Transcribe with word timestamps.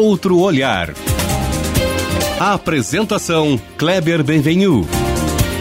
outro 0.00 0.38
olhar. 0.38 0.94
Apresentação 2.40 3.60
Kleber 3.76 4.24
Benvenu. 4.24 4.88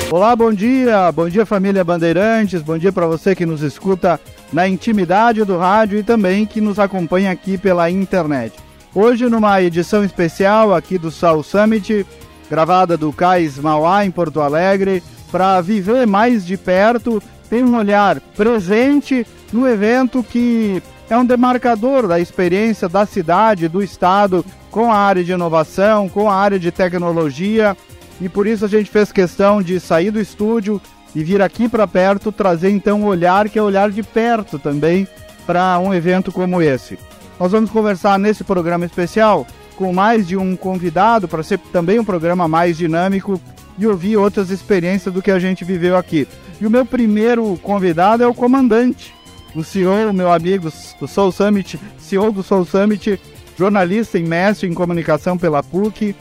Olá, 0.09 0.33
bom 0.33 0.53
dia, 0.53 1.11
bom 1.11 1.27
dia 1.27 1.45
família 1.45 1.83
Bandeirantes, 1.83 2.61
bom 2.61 2.77
dia 2.77 2.91
para 2.91 3.05
você 3.05 3.35
que 3.35 3.45
nos 3.45 3.61
escuta 3.61 4.19
na 4.51 4.65
intimidade 4.67 5.43
do 5.43 5.57
rádio 5.57 5.99
e 5.99 6.03
também 6.03 6.45
que 6.45 6.61
nos 6.61 6.79
acompanha 6.79 7.31
aqui 7.31 7.57
pela 7.57 7.91
internet. 7.91 8.53
Hoje 8.95 9.27
numa 9.27 9.61
edição 9.61 10.05
especial 10.05 10.73
aqui 10.73 10.97
do 10.97 11.11
Sol 11.11 11.43
Summit, 11.43 12.05
gravada 12.49 12.95
do 12.95 13.11
Cais 13.11 13.59
Mauá 13.59 14.05
em 14.05 14.09
Porto 14.09 14.39
Alegre, 14.39 15.03
para 15.31 15.59
viver 15.59 16.07
mais 16.07 16.45
de 16.45 16.55
perto, 16.55 17.21
ter 17.49 17.63
um 17.63 17.75
olhar 17.75 18.21
presente 18.37 19.27
no 19.51 19.67
evento 19.67 20.23
que 20.23 20.81
é 21.09 21.17
um 21.17 21.25
demarcador 21.25 22.07
da 22.07 22.19
experiência 22.19 22.87
da 22.87 23.05
cidade, 23.05 23.67
do 23.67 23.81
estado, 23.81 24.45
com 24.69 24.91
a 24.91 24.97
área 24.97 25.23
de 25.23 25.31
inovação, 25.31 26.07
com 26.07 26.29
a 26.29 26.35
área 26.35 26.59
de 26.59 26.71
tecnologia. 26.71 27.75
E 28.21 28.29
por 28.29 28.45
isso 28.45 28.65
a 28.65 28.67
gente 28.67 28.91
fez 28.91 29.11
questão 29.11 29.61
de 29.61 29.79
sair 29.79 30.11
do 30.11 30.19
estúdio 30.19 30.79
e 31.15 31.23
vir 31.23 31.41
aqui 31.41 31.67
para 31.67 31.87
perto, 31.87 32.31
trazer 32.31 32.69
então 32.69 33.01
um 33.01 33.05
olhar 33.05 33.49
que 33.49 33.57
é 33.57 33.61
olhar 33.61 33.89
de 33.89 34.03
perto 34.03 34.59
também 34.59 35.07
para 35.47 35.79
um 35.79 35.93
evento 35.93 36.31
como 36.31 36.61
esse. 36.61 36.99
Nós 37.39 37.51
vamos 37.51 37.71
conversar 37.71 38.19
nesse 38.19 38.43
programa 38.43 38.85
especial 38.85 39.47
com 39.75 39.93
mais 39.93 40.27
de 40.27 40.35
um 40.35 40.55
convidado 40.55 41.27
para 41.27 41.41
ser 41.41 41.57
também 41.71 41.97
um 41.97 42.05
programa 42.05 42.47
mais 42.47 42.77
dinâmico 42.77 43.41
e 43.77 43.87
ouvir 43.87 44.17
outras 44.17 44.49
experiências 44.49 45.13
do 45.13 45.21
que 45.21 45.31
a 45.31 45.39
gente 45.39 45.63
viveu 45.63 45.95
aqui. 45.95 46.27
E 46.59 46.67
o 46.67 46.69
meu 46.69 46.85
primeiro 46.85 47.57
convidado 47.63 48.21
é 48.21 48.27
o 48.27 48.33
comandante, 48.33 49.15
o 49.55 49.63
CEO, 49.63 50.13
meu 50.13 50.31
amigo 50.31 50.71
do 50.99 51.07
Soul 51.07 51.31
Summit, 51.31 51.79
CEO 51.97 52.31
do 52.31 52.43
Soul 52.43 52.65
Summit, 52.65 53.19
jornalista 53.57 54.17
e 54.17 54.23
mestre 54.23 54.67
em 54.67 54.73
comunicação 54.73 55.37
pela 55.37 55.63
PUC, 55.63 56.15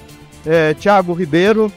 é, 0.46 0.74
Tiago 0.74 1.12
Ribeiro. 1.12 1.72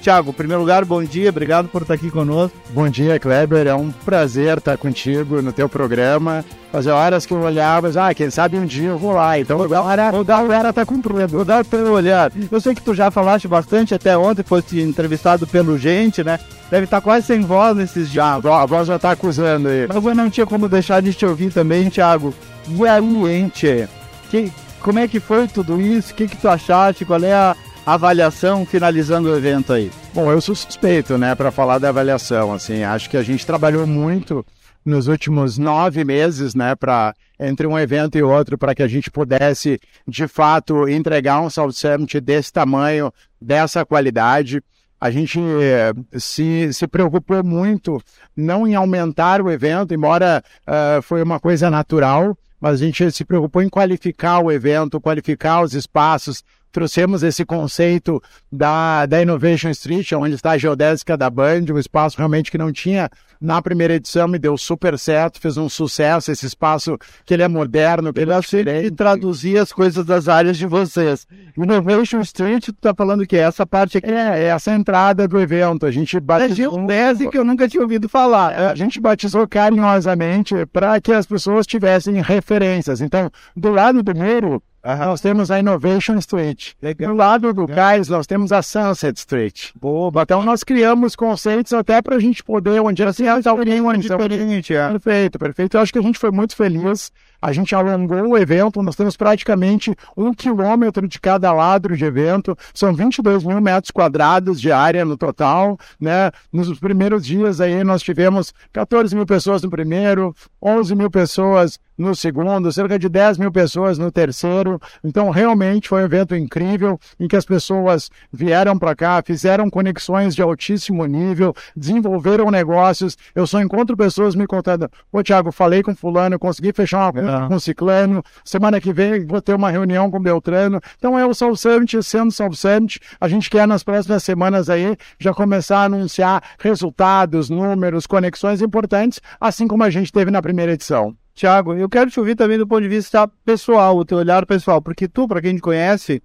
Tiago, 0.00 0.30
em 0.30 0.34
primeiro 0.34 0.60
lugar, 0.60 0.84
bom 0.84 1.02
dia, 1.02 1.30
obrigado 1.30 1.68
por 1.68 1.82
estar 1.82 1.94
aqui 1.94 2.10
conosco. 2.10 2.56
Bom 2.70 2.88
dia, 2.88 3.18
Kleber, 3.18 3.66
é 3.66 3.74
um 3.74 3.90
prazer 3.90 4.58
estar 4.58 4.76
contigo 4.76 5.42
no 5.42 5.52
teu 5.52 5.68
programa. 5.68 6.44
Fazia 6.70 6.94
horas 6.94 7.26
que 7.26 7.32
eu 7.32 7.40
olhava, 7.40 7.90
ah, 8.00 8.14
quem 8.14 8.30
sabe 8.30 8.56
um 8.56 8.66
dia 8.66 8.90
eu 8.90 8.98
vou 8.98 9.12
lá. 9.12 9.36
Então 9.38 9.60
agora 9.60 10.14
o 10.14 10.22
da 10.22 10.40
hora 10.42 10.72
tá 10.72 10.86
cumprindo, 10.86 11.28
vou 11.28 11.44
dar 11.44 11.64
teu 11.64 11.92
olhar. 11.92 12.30
Eu 12.50 12.60
sei 12.60 12.74
que 12.74 12.82
tu 12.82 12.94
já 12.94 13.10
falaste 13.10 13.48
bastante 13.48 13.94
até 13.94 14.16
ontem, 14.16 14.44
foste 14.44 14.80
entrevistado 14.80 15.44
pelo 15.44 15.76
gente, 15.76 16.22
né? 16.22 16.38
Deve 16.70 16.84
estar 16.84 17.00
quase 17.00 17.26
sem 17.26 17.42
voz 17.42 17.76
nesses 17.76 18.10
dias. 18.10 18.24
a 18.24 18.66
voz 18.66 18.88
já 18.88 18.98
tá 18.98 19.12
acusando 19.12 19.68
aí. 19.68 19.86
Mas 19.86 20.04
eu 20.04 20.14
não 20.14 20.28
tinha 20.28 20.46
como 20.46 20.68
deixar 20.68 21.00
de 21.00 21.14
te 21.14 21.24
ouvir 21.24 21.52
também, 21.52 21.88
Thiago. 21.88 22.34
Realmente, 22.76 23.88
que, 24.28 24.52
como 24.80 24.98
é 24.98 25.08
que 25.08 25.20
foi 25.20 25.46
tudo 25.48 25.80
isso? 25.80 26.12
O 26.12 26.16
que, 26.16 26.28
que 26.28 26.36
tu 26.36 26.48
achaste? 26.48 27.04
Qual 27.04 27.22
é 27.22 27.32
a 27.32 27.56
avaliação 27.84 28.66
finalizando 28.66 29.30
o 29.30 29.36
evento 29.36 29.72
aí? 29.72 29.90
Bom, 30.12 30.30
eu 30.30 30.40
sou 30.40 30.54
suspeito, 30.54 31.16
né, 31.16 31.34
para 31.34 31.50
falar 31.50 31.78
da 31.78 31.88
avaliação. 31.88 32.52
Assim, 32.52 32.82
acho 32.82 33.08
que 33.08 33.16
a 33.16 33.22
gente 33.22 33.46
trabalhou 33.46 33.86
muito 33.86 34.44
nos 34.84 35.08
últimos 35.08 35.58
nove 35.58 36.04
meses, 36.04 36.54
né, 36.54 36.74
para 36.74 37.14
entre 37.38 37.66
um 37.66 37.78
evento 37.78 38.16
e 38.16 38.22
outro, 38.22 38.56
para 38.56 38.74
que 38.74 38.82
a 38.82 38.88
gente 38.88 39.10
pudesse, 39.10 39.78
de 40.08 40.26
fato, 40.26 40.88
entregar 40.88 41.40
um 41.40 41.50
South 41.50 41.72
Summit 41.72 42.18
desse 42.20 42.52
tamanho, 42.52 43.12
dessa 43.40 43.84
qualidade. 43.84 44.62
A 45.00 45.10
gente 45.10 45.38
eh, 45.38 45.92
se, 46.18 46.72
se 46.72 46.86
preocupou 46.86 47.44
muito 47.44 48.02
não 48.34 48.66
em 48.66 48.74
aumentar 48.74 49.42
o 49.42 49.50
evento, 49.50 49.92
embora 49.92 50.42
uh, 50.66 51.02
foi 51.02 51.22
uma 51.22 51.38
coisa 51.38 51.68
natural, 51.70 52.36
mas 52.58 52.80
a 52.80 52.84
gente 52.84 53.10
se 53.10 53.24
preocupou 53.24 53.62
em 53.62 53.68
qualificar 53.68 54.40
o 54.40 54.50
evento, 54.50 55.00
qualificar 55.00 55.62
os 55.62 55.74
espaços, 55.74 56.42
trouxemos 56.76 57.22
esse 57.22 57.42
conceito 57.42 58.22
da, 58.52 59.06
da 59.06 59.22
Innovation 59.22 59.70
Street, 59.70 60.12
onde 60.12 60.34
está 60.34 60.50
a 60.50 60.58
geodésica 60.58 61.16
da 61.16 61.30
Band, 61.30 61.64
um 61.72 61.78
espaço 61.78 62.18
realmente 62.18 62.50
que 62.50 62.58
não 62.58 62.70
tinha 62.70 63.08
na 63.40 63.62
primeira 63.62 63.94
edição, 63.94 64.28
me 64.28 64.38
deu 64.38 64.58
super 64.58 64.98
certo, 64.98 65.40
fez 65.40 65.56
um 65.56 65.70
sucesso, 65.70 66.30
esse 66.30 66.44
espaço 66.44 66.98
que 67.24 67.32
ele 67.32 67.42
é 67.42 67.48
moderno. 67.48 68.12
Que 68.12 68.20
ele 68.20 68.32
é 68.32 68.42
sempre 68.42 68.90
traduzir 68.90 69.58
as 69.58 69.72
coisas 69.72 70.04
das 70.04 70.28
áreas 70.28 70.58
de 70.58 70.66
vocês. 70.66 71.26
Innovation 71.56 72.20
Street, 72.20 72.66
tu 72.66 72.74
tá 72.74 72.94
falando 72.94 73.26
que 73.26 73.36
é 73.36 73.40
essa 73.40 73.66
parte 73.66 73.96
aqui? 73.96 74.10
É, 74.10 74.40
é 74.40 74.44
essa 74.44 74.74
entrada 74.74 75.26
do 75.26 75.40
evento, 75.40 75.86
a 75.86 75.90
gente 75.90 76.20
batizou... 76.20 76.78
um 76.78 76.86
tese 76.86 77.28
que 77.30 77.38
eu 77.38 77.44
nunca 77.44 77.66
tinha 77.68 77.82
ouvido 77.82 78.08
falar. 78.08 78.70
A 78.70 78.74
gente 78.74 79.00
batizou 79.00 79.48
carinhosamente 79.48 80.66
para 80.66 81.00
que 81.00 81.12
as 81.12 81.26
pessoas 81.26 81.66
tivessem 81.66 82.20
referências. 82.20 83.00
Então, 83.00 83.30
do 83.56 83.70
lado 83.70 84.02
do 84.02 84.14
muro, 84.14 84.62
Uhum. 84.86 85.06
Nós 85.06 85.20
temos 85.20 85.50
a 85.50 85.58
Innovation 85.58 86.16
Street. 86.18 86.72
Legal. 86.80 87.10
Do 87.10 87.16
lado 87.16 87.52
do 87.52 87.66
cais, 87.66 88.08
nós 88.08 88.26
temos 88.26 88.52
a 88.52 88.62
Sunset 88.62 89.18
Street. 89.18 89.70
Boa. 89.74 90.12
Então, 90.22 90.44
nós 90.44 90.62
criamos 90.62 91.16
conceitos 91.16 91.72
até 91.72 92.00
para 92.00 92.16
a 92.16 92.20
gente 92.20 92.44
poder, 92.44 92.80
onde 92.80 93.02
assim, 93.02 93.26
alguém 93.26 93.80
onde 93.80 94.08
diferente. 94.08 94.74
É. 94.74 94.88
Perfeito, 94.90 95.38
perfeito. 95.38 95.76
Eu 95.76 95.80
acho 95.80 95.92
que 95.92 95.98
a 95.98 96.02
gente 96.02 96.18
foi 96.18 96.30
muito 96.30 96.54
feliz 96.54 97.10
a 97.40 97.52
gente 97.52 97.74
alongou 97.74 98.30
o 98.30 98.38
evento, 98.38 98.82
nós 98.82 98.96
temos 98.96 99.16
praticamente 99.16 99.94
um 100.16 100.32
quilômetro 100.32 101.06
de 101.06 101.20
cada 101.20 101.52
lado 101.52 101.96
de 101.96 102.04
evento, 102.04 102.56
são 102.72 102.94
22 102.94 103.44
mil 103.44 103.60
metros 103.60 103.90
quadrados 103.90 104.60
de 104.60 104.72
área 104.72 105.04
no 105.04 105.16
total, 105.16 105.78
né? 106.00 106.30
Nos 106.52 106.78
primeiros 106.78 107.24
dias 107.24 107.60
aí 107.60 107.84
nós 107.84 108.02
tivemos 108.02 108.52
14 108.72 109.14
mil 109.14 109.26
pessoas 109.26 109.62
no 109.62 109.70
primeiro, 109.70 110.34
11 110.62 110.94
mil 110.94 111.10
pessoas 111.10 111.78
no 111.96 112.14
segundo, 112.14 112.70
cerca 112.72 112.98
de 112.98 113.08
10 113.08 113.38
mil 113.38 113.50
pessoas 113.50 113.96
no 113.96 114.10
terceiro. 114.10 114.75
Então, 115.02 115.30
realmente 115.30 115.88
foi 115.88 116.02
um 116.02 116.04
evento 116.04 116.34
incrível 116.34 116.98
em 117.18 117.28
que 117.28 117.36
as 117.36 117.44
pessoas 117.44 118.10
vieram 118.32 118.78
para 118.78 118.94
cá, 118.94 119.22
fizeram 119.24 119.68
conexões 119.70 120.34
de 120.34 120.42
altíssimo 120.42 121.04
nível, 121.06 121.54
desenvolveram 121.76 122.50
negócios. 122.50 123.16
Eu 123.34 123.46
só 123.46 123.60
encontro 123.60 123.96
pessoas 123.96 124.34
me 124.34 124.46
contando: 124.46 124.90
Ô, 125.12 125.22
Thiago, 125.22 125.52
falei 125.52 125.82
com 125.82 125.94
Fulano, 125.94 126.38
consegui 126.38 126.72
fechar 126.72 127.10
uma 127.10 127.44
é. 127.44 127.48
com 127.48 127.58
Ciclano, 127.58 128.22
semana 128.44 128.80
que 128.80 128.92
vem 128.92 129.26
vou 129.26 129.40
ter 129.40 129.54
uma 129.54 129.70
reunião 129.70 130.10
com 130.10 130.20
Beltrano. 130.20 130.80
Então, 130.96 131.18
é 131.18 131.26
o 131.26 131.34
Soul 131.34 131.56
Summit 131.56 132.02
sendo 132.02 132.32
Soul 132.32 132.54
Summit. 132.54 133.00
A 133.20 133.28
gente 133.28 133.50
quer 133.50 133.66
nas 133.66 133.82
próximas 133.82 134.22
semanas 134.22 134.68
aí 134.68 134.96
já 135.18 135.32
começar 135.32 135.78
a 135.80 135.84
anunciar 135.84 136.42
resultados, 136.58 137.50
números, 137.50 138.06
conexões 138.06 138.62
importantes, 138.62 139.20
assim 139.40 139.66
como 139.66 139.82
a 139.82 139.90
gente 139.90 140.12
teve 140.12 140.30
na 140.30 140.42
primeira 140.42 140.72
edição. 140.72 141.16
Tiago, 141.36 141.74
eu 141.74 141.86
quero 141.86 142.10
te 142.10 142.18
ouvir 142.18 142.34
também 142.34 142.56
do 142.56 142.66
ponto 142.66 142.80
de 142.80 142.88
vista 142.88 143.28
pessoal, 143.44 143.98
o 143.98 144.06
teu 144.06 144.16
olhar 144.16 144.46
pessoal, 144.46 144.80
porque 144.80 145.06
tu, 145.06 145.28
para 145.28 145.42
quem 145.42 145.54
te 145.54 145.60
conhece, 145.60 146.22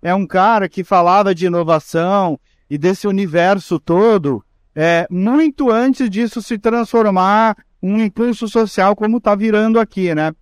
é 0.00 0.14
um 0.14 0.26
cara 0.26 0.70
que 0.70 0.82
falava 0.82 1.34
de 1.34 1.44
inovação 1.44 2.40
e 2.68 2.78
desse 2.78 3.06
universo 3.06 3.78
todo, 3.78 4.42
é, 4.74 5.06
muito 5.10 5.70
antes 5.70 6.08
disso 6.08 6.40
se 6.40 6.56
transformar 6.56 7.58
um 7.82 8.00
impulso 8.00 8.48
social 8.48 8.96
como 8.96 9.18
está 9.18 9.34
virando 9.34 9.78
aqui, 9.78 10.14
né? 10.14 10.32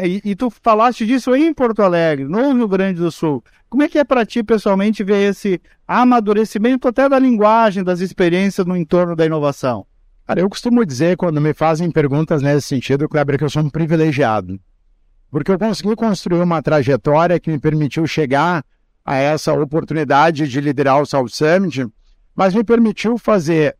É, 0.00 0.06
e, 0.06 0.20
e, 0.24 0.34
tu 0.34 0.50
falaste 0.50 1.06
disso 1.06 1.34
em 1.36 1.54
Porto 1.54 1.80
Alegre, 1.80 2.24
no 2.24 2.52
Rio 2.52 2.66
Grande 2.66 3.00
do 3.00 3.10
Sul. 3.12 3.42
Como 3.68 3.84
é 3.84 3.88
que 3.88 4.00
é 4.00 4.04
para 4.04 4.26
ti, 4.26 4.42
pessoalmente, 4.42 5.04
ver 5.04 5.30
esse 5.30 5.60
amadurecimento 5.86 6.88
até 6.88 7.08
da 7.08 7.20
linguagem, 7.20 7.84
das 7.84 8.00
experiências 8.00 8.66
no 8.66 8.76
entorno 8.76 9.14
da 9.14 9.24
inovação? 9.24 9.86
Cara, 10.30 10.42
eu 10.42 10.48
costumo 10.48 10.86
dizer, 10.86 11.16
quando 11.16 11.40
me 11.40 11.52
fazem 11.52 11.90
perguntas 11.90 12.40
nesse 12.40 12.68
sentido, 12.68 13.08
Kleber, 13.08 13.36
que 13.36 13.42
eu 13.42 13.50
sou 13.50 13.64
um 13.64 13.68
privilegiado. 13.68 14.60
Porque 15.28 15.50
eu 15.50 15.58
consegui 15.58 15.96
construir 15.96 16.40
uma 16.40 16.62
trajetória 16.62 17.40
que 17.40 17.50
me 17.50 17.58
permitiu 17.58 18.06
chegar 18.06 18.64
a 19.04 19.16
essa 19.16 19.52
oportunidade 19.52 20.46
de 20.46 20.60
liderar 20.60 21.02
o 21.02 21.04
South 21.04 21.30
Summit, 21.30 21.84
mas 22.32 22.54
me 22.54 22.62
permitiu 22.62 23.18
fazer 23.18 23.76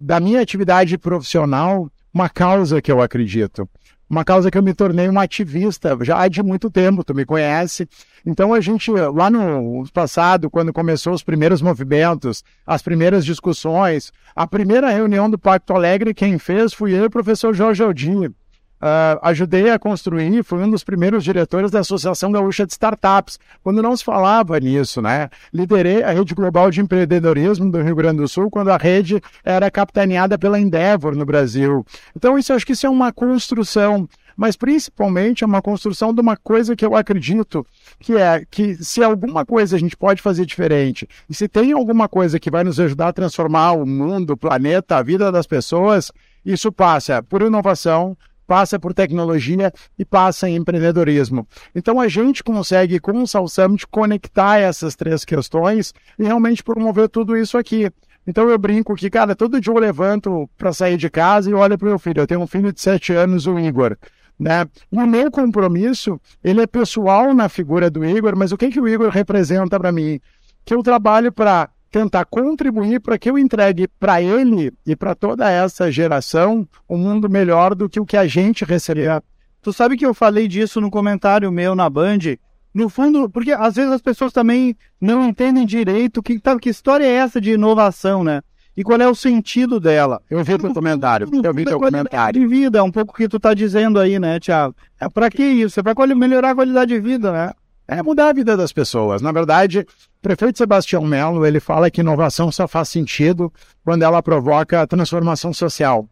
da 0.00 0.18
minha 0.18 0.40
atividade 0.40 0.98
profissional 0.98 1.88
uma 2.12 2.28
causa 2.28 2.82
que 2.82 2.90
eu 2.90 3.00
acredito. 3.00 3.70
Uma 4.10 4.24
causa 4.24 4.50
que 4.50 4.58
eu 4.58 4.62
me 4.62 4.74
tornei 4.74 5.08
um 5.08 5.20
ativista 5.20 5.96
já 6.02 6.20
há 6.20 6.26
de 6.26 6.42
muito 6.42 6.68
tempo, 6.68 7.04
tu 7.04 7.14
me 7.14 7.24
conhece. 7.24 7.88
Então 8.26 8.52
a 8.52 8.60
gente, 8.60 8.90
lá 8.90 9.30
no 9.30 9.84
passado, 9.94 10.50
quando 10.50 10.72
começou 10.72 11.12
os 11.12 11.22
primeiros 11.22 11.62
movimentos, 11.62 12.42
as 12.66 12.82
primeiras 12.82 13.24
discussões, 13.24 14.10
a 14.34 14.48
primeira 14.48 14.90
reunião 14.90 15.30
do 15.30 15.38
Pacto 15.38 15.74
Alegre, 15.74 16.12
quem 16.12 16.40
fez 16.40 16.74
fui 16.74 16.92
eu 16.92 17.04
e 17.04 17.06
o 17.06 17.10
professor 17.10 17.54
Jorge 17.54 17.84
Aldinho. 17.84 18.34
Uh, 18.80 19.20
ajudei 19.22 19.70
a 19.70 19.78
construir, 19.78 20.42
fui 20.42 20.58
um 20.62 20.70
dos 20.70 20.82
primeiros 20.82 21.22
diretores 21.22 21.70
da 21.70 21.80
Associação 21.80 22.32
Gaúcha 22.32 22.64
de 22.64 22.72
Startups, 22.72 23.38
quando 23.62 23.82
não 23.82 23.94
se 23.94 24.02
falava 24.02 24.58
nisso, 24.58 25.02
né? 25.02 25.28
Liderei 25.52 26.02
a 26.02 26.12
Rede 26.12 26.34
Global 26.34 26.70
de 26.70 26.80
Empreendedorismo 26.80 27.70
do 27.70 27.82
Rio 27.82 27.94
Grande 27.94 28.22
do 28.22 28.28
Sul, 28.28 28.50
quando 28.50 28.70
a 28.70 28.78
rede 28.78 29.20
era 29.44 29.70
capitaneada 29.70 30.38
pela 30.38 30.58
Endeavor 30.58 31.14
no 31.14 31.26
Brasil. 31.26 31.84
Então, 32.16 32.38
isso 32.38 32.54
acho 32.54 32.64
que 32.64 32.72
isso 32.72 32.86
é 32.86 32.90
uma 32.90 33.12
construção 33.12 34.08
mas 34.36 34.56
principalmente 34.56 35.44
é 35.44 35.46
uma 35.46 35.60
construção 35.60 36.14
de 36.14 36.20
uma 36.22 36.34
coisa 36.34 36.74
que 36.74 36.86
eu 36.86 36.96
acredito 36.96 37.66
que 37.98 38.16
é 38.16 38.42
que 38.50 38.74
se 38.82 39.04
alguma 39.04 39.44
coisa 39.44 39.76
a 39.76 39.78
gente 39.78 39.94
pode 39.94 40.22
fazer 40.22 40.46
diferente 40.46 41.06
e 41.28 41.34
se 41.34 41.46
tem 41.46 41.72
alguma 41.72 42.08
coisa 42.08 42.40
que 42.40 42.50
vai 42.50 42.64
nos 42.64 42.80
ajudar 42.80 43.08
a 43.08 43.12
transformar 43.12 43.72
o 43.72 43.84
mundo, 43.84 44.30
o 44.30 44.36
planeta, 44.38 44.96
a 44.96 45.02
vida 45.02 45.30
das 45.30 45.46
pessoas, 45.46 46.10
isso 46.42 46.72
passa 46.72 47.22
por 47.22 47.42
inovação, 47.42 48.16
passa 48.50 48.80
por 48.80 48.92
tecnologia 48.92 49.72
e 49.96 50.04
passa 50.04 50.48
em 50.48 50.56
empreendedorismo. 50.56 51.46
Então 51.72 52.00
a 52.00 52.08
gente 52.08 52.42
consegue, 52.42 52.98
com 52.98 53.22
o 53.22 53.24
Sal 53.28 53.46
Summit, 53.46 53.86
conectar 53.86 54.58
essas 54.58 54.96
três 54.96 55.24
questões 55.24 55.94
e 56.18 56.24
realmente 56.24 56.60
promover 56.60 57.08
tudo 57.08 57.36
isso 57.36 57.56
aqui. 57.56 57.88
Então 58.26 58.50
eu 58.50 58.58
brinco 58.58 58.96
que, 58.96 59.08
cara, 59.08 59.36
todo 59.36 59.60
dia 59.60 59.72
eu 59.72 59.78
levanto 59.78 60.50
para 60.58 60.72
sair 60.72 60.96
de 60.96 61.08
casa 61.08 61.48
e 61.48 61.54
olho 61.54 61.78
para 61.78 61.90
meu 61.90 61.98
filho. 62.00 62.22
Eu 62.22 62.26
tenho 62.26 62.40
um 62.40 62.46
filho 62.48 62.72
de 62.72 62.80
sete 62.80 63.12
anos, 63.12 63.46
o 63.46 63.56
Igor. 63.56 63.96
Né? 64.36 64.66
E 64.90 64.96
o 64.96 65.06
meu 65.06 65.30
compromisso, 65.30 66.20
ele 66.42 66.60
é 66.60 66.66
pessoal 66.66 67.32
na 67.32 67.48
figura 67.48 67.88
do 67.88 68.04
Igor, 68.04 68.36
mas 68.36 68.50
o 68.50 68.56
que, 68.56 68.68
que 68.68 68.80
o 68.80 68.88
Igor 68.88 69.10
representa 69.10 69.78
para 69.78 69.92
mim? 69.92 70.20
Que 70.64 70.74
eu 70.74 70.82
trabalho 70.82 71.30
para 71.30 71.70
tentar 71.90 72.24
contribuir 72.24 73.00
para 73.00 73.18
que 73.18 73.28
eu 73.28 73.38
entregue 73.38 73.88
para 73.88 74.22
ele 74.22 74.72
e 74.86 74.94
para 74.94 75.14
toda 75.14 75.50
essa 75.50 75.90
geração 75.90 76.66
um 76.88 76.96
mundo 76.96 77.28
melhor 77.28 77.74
do 77.74 77.88
que 77.88 77.98
o 77.98 78.06
que 78.06 78.16
a 78.16 78.26
gente 78.26 78.64
recebeu. 78.64 79.20
Tu 79.60 79.72
sabe 79.72 79.96
que 79.96 80.06
eu 80.06 80.14
falei 80.14 80.46
disso 80.46 80.80
no 80.80 80.90
comentário 80.90 81.50
meu 81.50 81.74
na 81.74 81.90
Band? 81.90 82.18
No 82.72 82.88
fundo, 82.88 83.28
porque 83.28 83.52
às 83.52 83.74
vezes 83.74 83.90
as 83.90 84.00
pessoas 84.00 84.32
também 84.32 84.76
não 85.00 85.28
entendem 85.28 85.66
direito 85.66 86.22
que, 86.22 86.38
tá, 86.38 86.56
que 86.58 86.70
história 86.70 87.04
é 87.04 87.14
essa 87.14 87.40
de 87.40 87.52
inovação, 87.52 88.22
né? 88.22 88.42
E 88.76 88.84
qual 88.84 89.00
é 89.00 89.08
o 89.08 89.14
sentido 89.14 89.80
dela? 89.80 90.22
Eu 90.30 90.44
vi 90.44 90.56
teu 90.56 90.72
comentário. 90.72 91.28
Eu 91.42 91.52
vi 91.52 91.64
teu 91.64 91.78
comentário. 91.78 92.40
De 92.40 92.46
vida, 92.46 92.78
é 92.78 92.82
um 92.82 92.92
pouco 92.92 93.12
o 93.12 93.16
que 93.16 93.28
tu 93.28 93.36
está 93.36 93.52
dizendo 93.52 93.98
aí, 93.98 94.18
né, 94.18 94.38
Tiago? 94.38 94.74
É 94.98 95.08
para 95.08 95.28
que 95.28 95.42
isso? 95.42 95.80
É 95.80 95.82
para 95.82 96.06
melhorar 96.14 96.50
a 96.50 96.54
qualidade 96.54 96.94
de 96.94 97.00
vida, 97.00 97.32
né? 97.32 97.52
É 97.88 98.02
mudar 98.02 98.28
a 98.28 98.32
vida 98.32 98.56
das 98.56 98.72
pessoas. 98.72 99.20
Na 99.20 99.32
verdade, 99.32 99.84
prefeito 100.20 100.58
Sebastião 100.58 101.02
Melo, 101.04 101.46
ele 101.46 101.60
fala 101.60 101.90
que 101.90 102.00
inovação 102.00 102.50
só 102.52 102.68
faz 102.68 102.88
sentido 102.88 103.52
quando 103.84 104.02
ela 104.02 104.22
provoca 104.22 104.86
transformação 104.86 105.52
social 105.52 106.08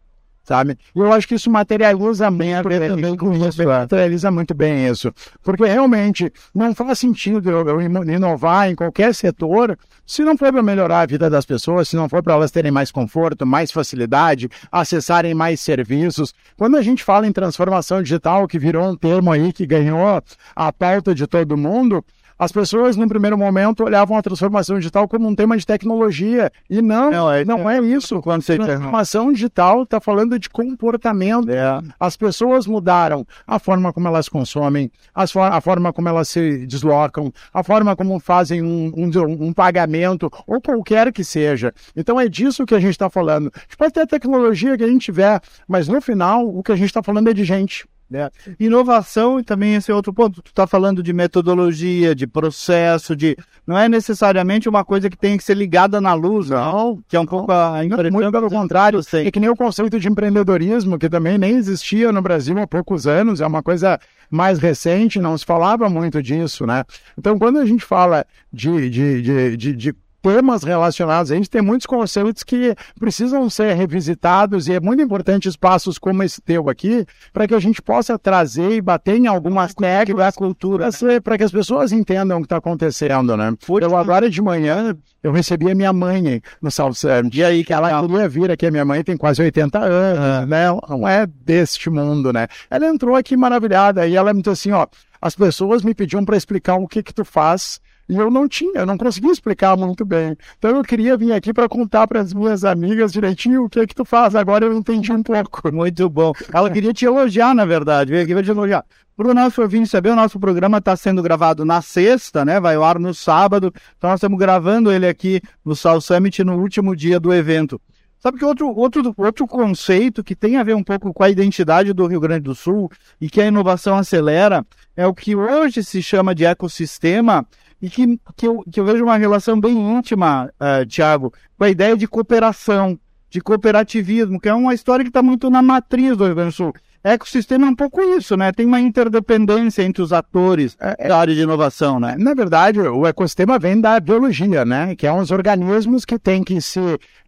sabe? 0.48 0.78
E 0.96 0.98
eu 0.98 1.12
acho 1.12 1.28
que 1.28 1.34
isso 1.34 1.50
materializa 1.50 2.30
bem, 2.30 2.54
também 2.62 3.16
com 3.16 3.34
isso, 3.34 3.62
materializa 3.62 4.30
muito 4.30 4.54
bem 4.54 4.88
isso. 4.88 5.12
Porque 5.42 5.66
realmente 5.66 6.32
não 6.54 6.74
faz 6.74 6.98
sentido 6.98 7.50
eu, 7.50 7.80
inovar 7.82 8.70
em 8.70 8.74
qualquer 8.74 9.14
setor 9.14 9.78
se 10.06 10.22
não 10.22 10.38
for 10.38 10.50
para 10.50 10.62
melhorar 10.62 11.02
a 11.02 11.06
vida 11.06 11.28
das 11.28 11.44
pessoas, 11.44 11.90
se 11.90 11.96
não 11.96 12.08
for 12.08 12.22
para 12.22 12.32
elas 12.32 12.50
terem 12.50 12.72
mais 12.72 12.90
conforto, 12.90 13.44
mais 13.44 13.70
facilidade, 13.70 14.48
acessarem 14.72 15.34
mais 15.34 15.60
serviços. 15.60 16.32
Quando 16.56 16.78
a 16.78 16.82
gente 16.82 17.04
fala 17.04 17.26
em 17.26 17.32
transformação 17.32 18.02
digital, 18.02 18.48
que 18.48 18.58
virou 18.58 18.88
um 18.88 18.96
termo 18.96 19.30
aí 19.30 19.52
que 19.52 19.66
ganhou 19.66 20.22
a 20.56 20.72
perto 20.72 21.14
de 21.14 21.26
todo 21.26 21.58
mundo, 21.58 22.02
as 22.38 22.52
pessoas, 22.52 22.96
no 22.96 23.08
primeiro 23.08 23.36
momento, 23.36 23.82
olhavam 23.84 24.16
a 24.16 24.22
transformação 24.22 24.78
digital 24.78 25.08
como 25.08 25.26
um 25.26 25.34
tema 25.34 25.56
de 25.56 25.66
tecnologia. 25.66 26.52
E 26.70 26.80
não, 26.80 27.10
não 27.10 27.32
é, 27.32 27.44
não 27.44 27.70
é 27.70 27.80
isso. 27.80 28.20
Quando 28.22 28.42
você 28.42 28.56
transformação 28.56 29.32
digital 29.32 29.82
está 29.82 30.00
falando 30.00 30.38
de 30.38 30.48
comportamento. 30.48 31.50
É. 31.50 31.80
As 31.98 32.16
pessoas 32.16 32.66
mudaram 32.66 33.26
a 33.46 33.58
forma 33.58 33.92
como 33.92 34.06
elas 34.06 34.28
consomem, 34.28 34.90
a 35.14 35.60
forma 35.60 35.92
como 35.92 36.08
elas 36.08 36.28
se 36.28 36.66
deslocam, 36.66 37.32
a 37.52 37.62
forma 37.62 37.96
como 37.96 38.20
fazem 38.20 38.62
um, 38.62 38.92
um, 38.96 39.46
um 39.46 39.52
pagamento, 39.52 40.30
ou 40.46 40.60
qualquer 40.60 41.12
que 41.12 41.24
seja. 41.24 41.72
Então 41.96 42.20
é 42.20 42.28
disso 42.28 42.66
que 42.66 42.74
a 42.74 42.80
gente 42.80 42.92
está 42.92 43.10
falando. 43.10 43.50
A 43.54 43.60
gente 43.60 43.76
pode 43.76 43.92
ter 43.92 44.00
a 44.02 44.06
tecnologia 44.06 44.76
que 44.76 44.84
a 44.84 44.88
gente 44.88 45.02
tiver, 45.02 45.40
mas 45.66 45.88
no 45.88 46.00
final, 46.00 46.46
o 46.46 46.62
que 46.62 46.72
a 46.72 46.76
gente 46.76 46.86
está 46.86 47.02
falando 47.02 47.28
é 47.28 47.34
de 47.34 47.44
gente. 47.44 47.86
Né? 48.10 48.30
Inovação, 48.58 49.38
e 49.38 49.42
também 49.42 49.74
esse 49.74 49.90
é 49.90 49.94
outro 49.94 50.14
ponto, 50.14 50.40
tu 50.40 50.48
está 50.48 50.66
falando 50.66 51.02
de 51.02 51.12
metodologia, 51.12 52.14
de 52.14 52.26
processo, 52.26 53.14
de 53.14 53.36
não 53.66 53.76
é 53.76 53.86
necessariamente 53.86 54.66
uma 54.66 54.82
coisa 54.82 55.10
que 55.10 55.16
tem 55.16 55.36
que 55.36 55.44
ser 55.44 55.54
ligada 55.54 56.00
na 56.00 56.14
luz, 56.14 56.48
não, 56.48 57.02
que 57.06 57.14
é 57.14 57.20
um 57.20 57.26
pouco 57.26 57.52
a 57.52 57.84
impressão. 57.84 58.10
Muito 58.10 58.32
pelo 58.32 58.48
contrário, 58.48 59.02
sei. 59.02 59.26
é 59.26 59.30
que 59.30 59.38
nem 59.38 59.50
o 59.50 59.56
conceito 59.56 60.00
de 60.00 60.08
empreendedorismo, 60.08 60.98
que 60.98 61.08
também 61.08 61.36
nem 61.36 61.56
existia 61.56 62.10
no 62.10 62.22
Brasil 62.22 62.58
há 62.58 62.66
poucos 62.66 63.06
anos, 63.06 63.42
é 63.42 63.46
uma 63.46 63.62
coisa 63.62 64.00
mais 64.30 64.58
recente, 64.58 65.20
não 65.20 65.36
se 65.36 65.44
falava 65.44 65.88
muito 65.90 66.22
disso, 66.22 66.66
né? 66.66 66.84
Então, 67.18 67.38
quando 67.38 67.58
a 67.58 67.66
gente 67.66 67.84
fala 67.84 68.24
de, 68.50 68.88
de, 68.88 69.22
de, 69.22 69.56
de, 69.56 69.76
de 69.76 69.94
temas 70.22 70.62
relacionados. 70.62 71.30
A 71.30 71.34
gente 71.34 71.50
tem 71.50 71.62
muitos 71.62 71.86
conceitos 71.86 72.42
que 72.42 72.74
precisam 72.98 73.48
ser 73.48 73.74
revisitados 73.74 74.68
e 74.68 74.74
é 74.74 74.80
muito 74.80 75.02
importante 75.02 75.48
espaços 75.48 75.98
como 75.98 76.22
esse 76.22 76.40
teu 76.40 76.68
aqui 76.68 77.04
para 77.32 77.46
que 77.46 77.54
a 77.54 77.60
gente 77.60 77.80
possa 77.80 78.18
trazer 78.18 78.72
e 78.72 78.80
bater 78.80 79.16
em 79.16 79.26
algumas 79.26 79.74
técnicas 79.74 80.24
da 80.24 80.32
cultura 80.32 80.88
para 81.22 81.38
que 81.38 81.44
as 81.44 81.52
pessoas 81.52 81.92
entendam 81.92 82.38
o 82.38 82.40
que 82.40 82.46
está 82.46 82.56
acontecendo, 82.56 83.36
né? 83.36 83.52
Eu 83.86 83.96
agora 83.96 84.28
de 84.28 84.42
manhã 84.42 84.96
eu 85.22 85.32
recebi 85.32 85.70
a 85.70 85.74
minha 85.74 85.92
mãe 85.92 86.40
no 86.62 86.70
South 86.70 86.94
Summit. 86.94 87.36
E 87.36 87.44
aí 87.44 87.64
que 87.64 87.72
ela 87.72 88.00
queria 88.02 88.28
vir 88.28 88.50
aqui, 88.50 88.66
a 88.66 88.70
minha 88.70 88.84
mãe 88.84 89.02
tem 89.02 89.16
quase 89.16 89.42
80 89.42 89.78
anos, 89.78 90.48
né? 90.48 90.64
Ela 90.64 90.80
não 90.88 91.08
é 91.08 91.26
deste 91.26 91.90
mundo, 91.90 92.32
né? 92.32 92.46
Ela 92.70 92.86
entrou 92.86 93.16
aqui 93.16 93.36
maravilhada 93.36 94.06
e 94.06 94.14
ela 94.14 94.32
me 94.32 94.40
disse 94.40 94.50
assim, 94.68 94.72
ó, 94.72 94.86
as 95.20 95.34
pessoas 95.34 95.82
me 95.82 95.94
pediam 95.94 96.24
para 96.24 96.36
explicar 96.36 96.76
o 96.76 96.86
que 96.86 97.02
que 97.02 97.12
tu 97.12 97.24
faz 97.24 97.80
e 98.08 98.16
eu 98.16 98.30
não 98.30 98.48
tinha, 98.48 98.80
eu 98.80 98.86
não 98.86 98.96
conseguia 98.96 99.30
explicar 99.30 99.76
muito 99.76 100.04
bem. 100.04 100.34
Então 100.58 100.76
eu 100.76 100.82
queria 100.82 101.16
vir 101.16 101.32
aqui 101.32 101.52
para 101.52 101.68
contar 101.68 102.06
para 102.06 102.20
as 102.20 102.32
minhas 102.32 102.64
amigas 102.64 103.12
direitinho 103.12 103.64
o 103.64 103.68
que 103.68 103.80
é 103.80 103.86
que 103.86 103.94
tu 103.94 104.04
faz. 104.04 104.34
Agora 104.34 104.64
eu 104.64 104.72
entendi 104.72 105.12
um 105.12 105.22
pouco. 105.22 105.60
Muito 105.70 106.08
bom. 106.08 106.32
Ela 106.52 106.70
queria 106.70 106.92
te 106.94 107.04
elogiar, 107.04 107.54
na 107.54 107.66
verdade. 107.66 108.10
Veio 108.10 108.24
aqui 108.24 108.32
para 108.32 108.42
te 108.42 108.50
elogiar. 108.50 108.84
Para 109.14 109.28
o 109.28 109.34
nosso 109.34 109.60
ouvinte 109.60 109.88
saber, 109.88 110.10
o 110.10 110.16
nosso 110.16 110.40
programa 110.40 110.78
está 110.78 110.96
sendo 110.96 111.22
gravado 111.22 111.64
na 111.64 111.82
sexta, 111.82 112.44
né? 112.44 112.58
Vai 112.58 112.76
ao 112.76 112.84
ar 112.84 112.98
no 112.98 113.12
sábado. 113.12 113.72
Então 113.98 114.08
nós 114.08 114.18
estamos 114.18 114.38
gravando 114.38 114.90
ele 114.90 115.06
aqui 115.06 115.42
no 115.62 115.76
Sal 115.76 116.00
Summit 116.00 116.42
no 116.44 116.56
último 116.56 116.96
dia 116.96 117.20
do 117.20 117.34
evento. 117.34 117.80
Sabe 118.20 118.38
que 118.38 118.44
outro, 118.44 118.68
outro, 118.74 119.14
outro 119.16 119.46
conceito 119.46 120.24
que 120.24 120.34
tem 120.34 120.56
a 120.56 120.64
ver 120.64 120.74
um 120.74 120.82
pouco 120.82 121.12
com 121.12 121.22
a 121.22 121.30
identidade 121.30 121.92
do 121.92 122.06
Rio 122.06 122.18
Grande 122.18 122.42
do 122.42 122.54
Sul 122.54 122.90
e 123.20 123.30
que 123.30 123.40
a 123.40 123.46
inovação 123.46 123.96
acelera 123.96 124.66
é 124.96 125.06
o 125.06 125.14
que 125.14 125.36
hoje 125.36 125.84
se 125.84 126.02
chama 126.02 126.34
de 126.34 126.44
ecossistema 126.44 127.46
e 127.80 127.88
que, 127.88 128.18
que, 128.36 128.46
eu, 128.46 128.64
que 128.70 128.80
eu 128.80 128.84
vejo 128.84 129.04
uma 129.04 129.16
relação 129.16 129.58
bem 129.60 129.76
íntima, 129.76 130.50
uh, 130.60 130.84
Tiago, 130.86 131.32
com 131.56 131.64
a 131.64 131.70
ideia 131.70 131.96
de 131.96 132.06
cooperação, 132.08 132.98
de 133.30 133.40
cooperativismo, 133.40 134.40
que 134.40 134.48
é 134.48 134.54
uma 134.54 134.74
história 134.74 135.04
que 135.04 135.10
está 135.10 135.22
muito 135.22 135.50
na 135.50 135.62
matriz 135.62 136.16
do 136.16 136.24
Rio 136.24 136.34
Grande 136.34 136.50
do 136.50 136.56
Sul. 136.56 136.74
Ecossistema 137.04 137.66
é 137.66 137.70
um 137.70 137.76
pouco 137.76 138.00
isso, 138.00 138.36
né? 138.36 138.50
Tem 138.50 138.66
uma 138.66 138.80
interdependência 138.80 139.82
entre 139.82 140.02
os 140.02 140.12
atores 140.12 140.76
é, 140.80 141.08
da 141.08 141.18
área 141.18 141.34
de 141.34 141.40
inovação, 141.40 142.00
né? 142.00 142.16
Na 142.18 142.34
verdade, 142.34 142.80
o 142.80 143.06
ecossistema 143.06 143.58
vem 143.58 143.80
da 143.80 144.00
biologia, 144.00 144.64
né? 144.64 144.96
Que 144.96 145.06
é 145.06 145.12
uns 145.12 145.30
organismos 145.30 146.04
que 146.04 146.18
têm 146.18 146.42
que 146.42 146.60
se, 146.60 146.80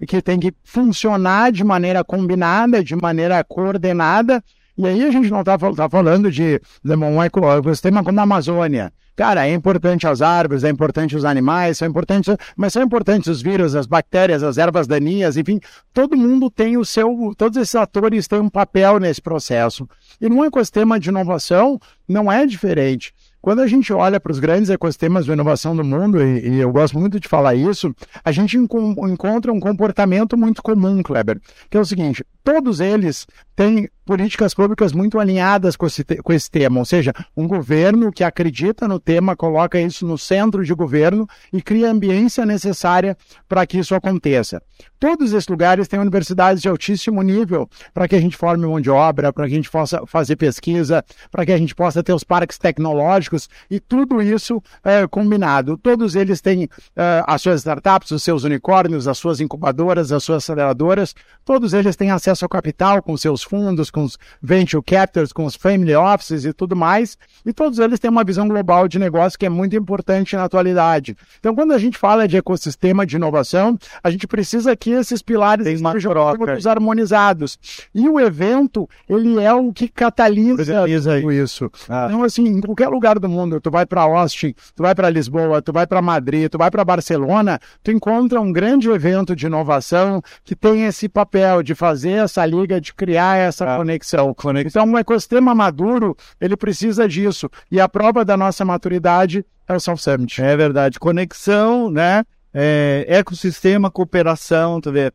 que 0.08 0.20
têm 0.20 0.41
que 0.41 0.52
funcionar 0.64 1.52
de 1.52 1.62
maneira 1.62 2.02
combinada, 2.02 2.82
de 2.82 2.97
maneira 2.97 3.43
coordenada. 3.44 4.42
E 4.80 4.87
aí 4.87 5.04
a 5.04 5.10
gente 5.10 5.30
não 5.30 5.40
está 5.40 5.58
tá 5.58 5.88
falando 5.90 6.30
de, 6.30 6.58
um 6.82 7.22
ecossistema 7.22 8.02
como 8.02 8.16
na 8.16 8.22
Amazônia, 8.22 8.90
Cara, 9.20 9.46
é 9.46 9.52
importante 9.52 10.06
as 10.06 10.22
árvores, 10.22 10.64
é 10.64 10.70
importante 10.70 11.14
os 11.14 11.26
animais, 11.26 11.76
são 11.76 11.87
importantes, 11.87 12.34
mas 12.56 12.72
são 12.72 12.82
importantes 12.82 13.28
os 13.28 13.42
vírus, 13.42 13.75
as 13.75 13.87
bactérias, 13.87 14.42
as 14.42 14.56
ervas 14.56 14.87
daninhas, 14.87 15.37
enfim, 15.37 15.60
todo 15.92 16.16
mundo 16.16 16.49
tem 16.49 16.78
o 16.78 16.87
seu, 16.87 17.34
todos 17.37 17.58
esses 17.58 17.75
atores 17.75 18.26
têm 18.26 18.40
um 18.40 18.49
papel 18.49 18.99
nesse 18.99 19.20
processo. 19.20 19.87
E 20.18 20.26
num 20.26 20.42
ecossistema 20.42 20.99
de 20.99 21.10
inovação 21.10 21.78
não 22.08 22.32
é 22.32 22.46
diferente. 22.46 23.12
Quando 23.42 23.60
a 23.60 23.66
gente 23.66 23.90
olha 23.92 24.20
para 24.20 24.32
os 24.32 24.38
grandes 24.38 24.70
ecossistemas 24.70 25.25
de 25.25 25.32
inovação 25.32 25.75
do 25.75 25.82
mundo, 25.82 26.22
e, 26.22 26.49
e, 26.49 26.58
eu 26.58 26.70
gosto 26.70 26.99
muito 26.99 27.18
de 27.18 27.26
falar 27.26 27.54
isso, 27.54 27.94
a 28.22 28.32
gente 28.32 28.56
encontra 28.56 29.50
um 29.52 29.60
comportamento 29.60 30.37
muito 30.37 30.62
comum, 30.62 31.02
Kleber, 31.02 31.40
que 31.70 31.76
é 31.76 31.80
o 31.80 31.84
seguinte: 31.84 32.25
todos 32.44 32.80
eles 32.80 33.26
têm 33.61 33.90
políticas 34.07 34.55
públicas 34.55 34.93
muito 34.93 35.21
alinhadas 35.21 35.76
com 35.76 35.87
esse, 35.87 36.02
com 36.02 36.33
esse 36.33 36.50
tema, 36.50 36.81
ou 36.81 36.85
seja, 36.85 37.12
um 37.37 37.47
governo 37.47 38.11
que 38.11 38.25
acredita 38.25 38.88
no 38.88 38.99
tema, 38.99 39.37
coloca 39.37 39.79
isso 39.79 40.05
no 40.07 40.19
centro 40.19 40.64
de 40.64 40.75
governo 40.75 41.29
e 41.52 41.61
cria 41.61 41.88
a 41.88 41.93
ambiência 41.93 42.45
necessária 42.47 43.17
para 43.47 43.64
que 43.67 43.79
isso 43.79 43.95
aconteça. 43.95 44.61
Todos 44.99 45.33
esses 45.33 45.47
lugares 45.47 45.87
têm 45.87 46.00
universidades 46.00 46.61
de 46.61 46.69
altíssimo 46.69 47.23
nível 47.23 47.69
para 47.95 48.09
que 48.09 48.17
a 48.17 48.21
gente 48.21 48.37
forme 48.37 48.67
mão 48.67 48.81
de 48.81 48.90
obra, 48.90 49.33
para 49.33 49.47
que 49.47 49.52
a 49.52 49.57
gente 49.57 49.71
possa 49.71 50.05
fazer 50.07 50.37
pesquisa, 50.37 51.05
para 51.31 51.47
que 51.47 51.52
a 51.52 51.59
gente 51.59 51.75
possa 51.75 52.02
ter 52.02 52.12
os 52.12 52.25
parques 52.25 52.59
tecnológicos 52.59 53.49
e 53.71 53.79
tudo 53.79 54.21
isso 54.21 54.62
é, 54.83 55.07
combinado. 55.07 55.79
Todos 55.79 56.17
eles 56.17 56.40
têm 56.40 56.69
é, 56.97 57.23
as 57.26 57.40
suas 57.40 57.61
startups, 57.61 58.11
os 58.11 58.23
seus 58.23 58.43
unicórnios, 58.43 59.07
as 59.07 59.19
suas 59.19 59.40
incubadoras, 59.40 60.11
as 60.11 60.25
suas 60.25 60.43
aceleradoras, 60.43 61.14
todos 61.45 61.73
eles 61.73 61.95
têm 61.95 62.11
acesso 62.11 62.45
ao 62.45 62.49
capital 62.49 63.02
com 63.02 63.17
seus 63.17 63.43
fundos, 63.50 63.90
com 63.90 64.04
os 64.04 64.16
venture 64.40 64.80
capitals, 64.83 65.33
com 65.33 65.45
os 65.45 65.57
family 65.57 65.95
offices 65.97 66.45
e 66.45 66.52
tudo 66.52 66.76
mais, 66.76 67.19
e 67.45 67.52
todos 67.52 67.80
eles 67.80 67.99
têm 67.99 68.09
uma 68.09 68.23
visão 68.23 68.47
global 68.47 68.87
de 68.87 68.97
negócio 68.97 69.37
que 69.37 69.45
é 69.45 69.49
muito 69.49 69.75
importante 69.75 70.37
na 70.37 70.45
atualidade. 70.45 71.16
Então, 71.40 71.52
quando 71.52 71.73
a 71.73 71.78
gente 71.78 71.99
fala 71.99 72.28
de 72.28 72.37
ecossistema 72.37 73.04
de 73.04 73.16
inovação, 73.16 73.76
a 74.04 74.11
gente 74.11 74.28
precisa 74.28 74.76
que 74.76 74.90
esses 74.90 75.21
pilares 75.21 75.66
sejam 75.66 76.12
todos 76.38 76.66
harmonizados. 76.66 77.59
E 77.92 78.09
o 78.09 78.21
evento, 78.21 78.88
ele 79.09 79.40
é 79.40 79.52
o 79.52 79.73
que 79.73 79.88
catalisa 79.88 80.64
tudo 81.21 81.33
isso. 81.33 81.71
Ah. 81.88 82.07
Então, 82.09 82.23
assim, 82.23 82.47
em 82.47 82.61
qualquer 82.61 82.88
lugar 82.88 83.19
do 83.19 83.28
mundo, 83.28 83.61
tu 83.61 83.71
vai 83.71 83.85
para 83.85 84.02
Austin, 84.02 84.54
tu 84.76 84.83
vai 84.85 84.95
para 84.95 85.11
Lisboa, 85.11 85.61
tu 85.61 85.73
vai 85.73 85.87
para 85.87 86.00
Madrid, 86.00 86.49
tu 86.49 86.59
vai 86.59 86.71
para 86.71 86.85
Barcelona, 86.85 87.59
tu 87.83 87.90
encontra 87.90 88.40
um 88.40 88.52
grande 88.52 88.88
evento 88.88 89.35
de 89.35 89.47
inovação 89.47 90.23
que 90.45 90.54
tem 90.54 90.85
esse 90.85 91.09
papel 91.09 91.62
de 91.62 91.75
fazer 91.75 92.12
essa 92.25 92.47
liga, 92.47 92.80
de 92.80 92.95
criar 92.95 93.39
essa 93.47 93.75
Ah, 93.75 93.76
conexão. 93.78 94.35
conexão. 94.35 94.82
Então, 94.82 94.94
um 94.94 94.99
ecossistema 94.99 95.54
maduro, 95.54 96.16
ele 96.40 96.56
precisa 96.56 97.09
disso. 97.09 97.49
E 97.70 97.80
a 97.80 97.88
prova 97.88 98.25
da 98.25 98.37
nossa 98.37 98.64
maturidade 98.64 99.44
é 99.68 99.75
o 99.75 99.80
South 99.80 99.99
Summit. 99.99 100.40
É 100.42 100.56
verdade. 100.56 100.99
Conexão, 100.99 101.90
né? 101.90 102.25
É, 102.52 103.04
ecossistema, 103.09 103.90
cooperação, 103.90 104.80
tu 104.80 104.90
vê. 104.90 105.12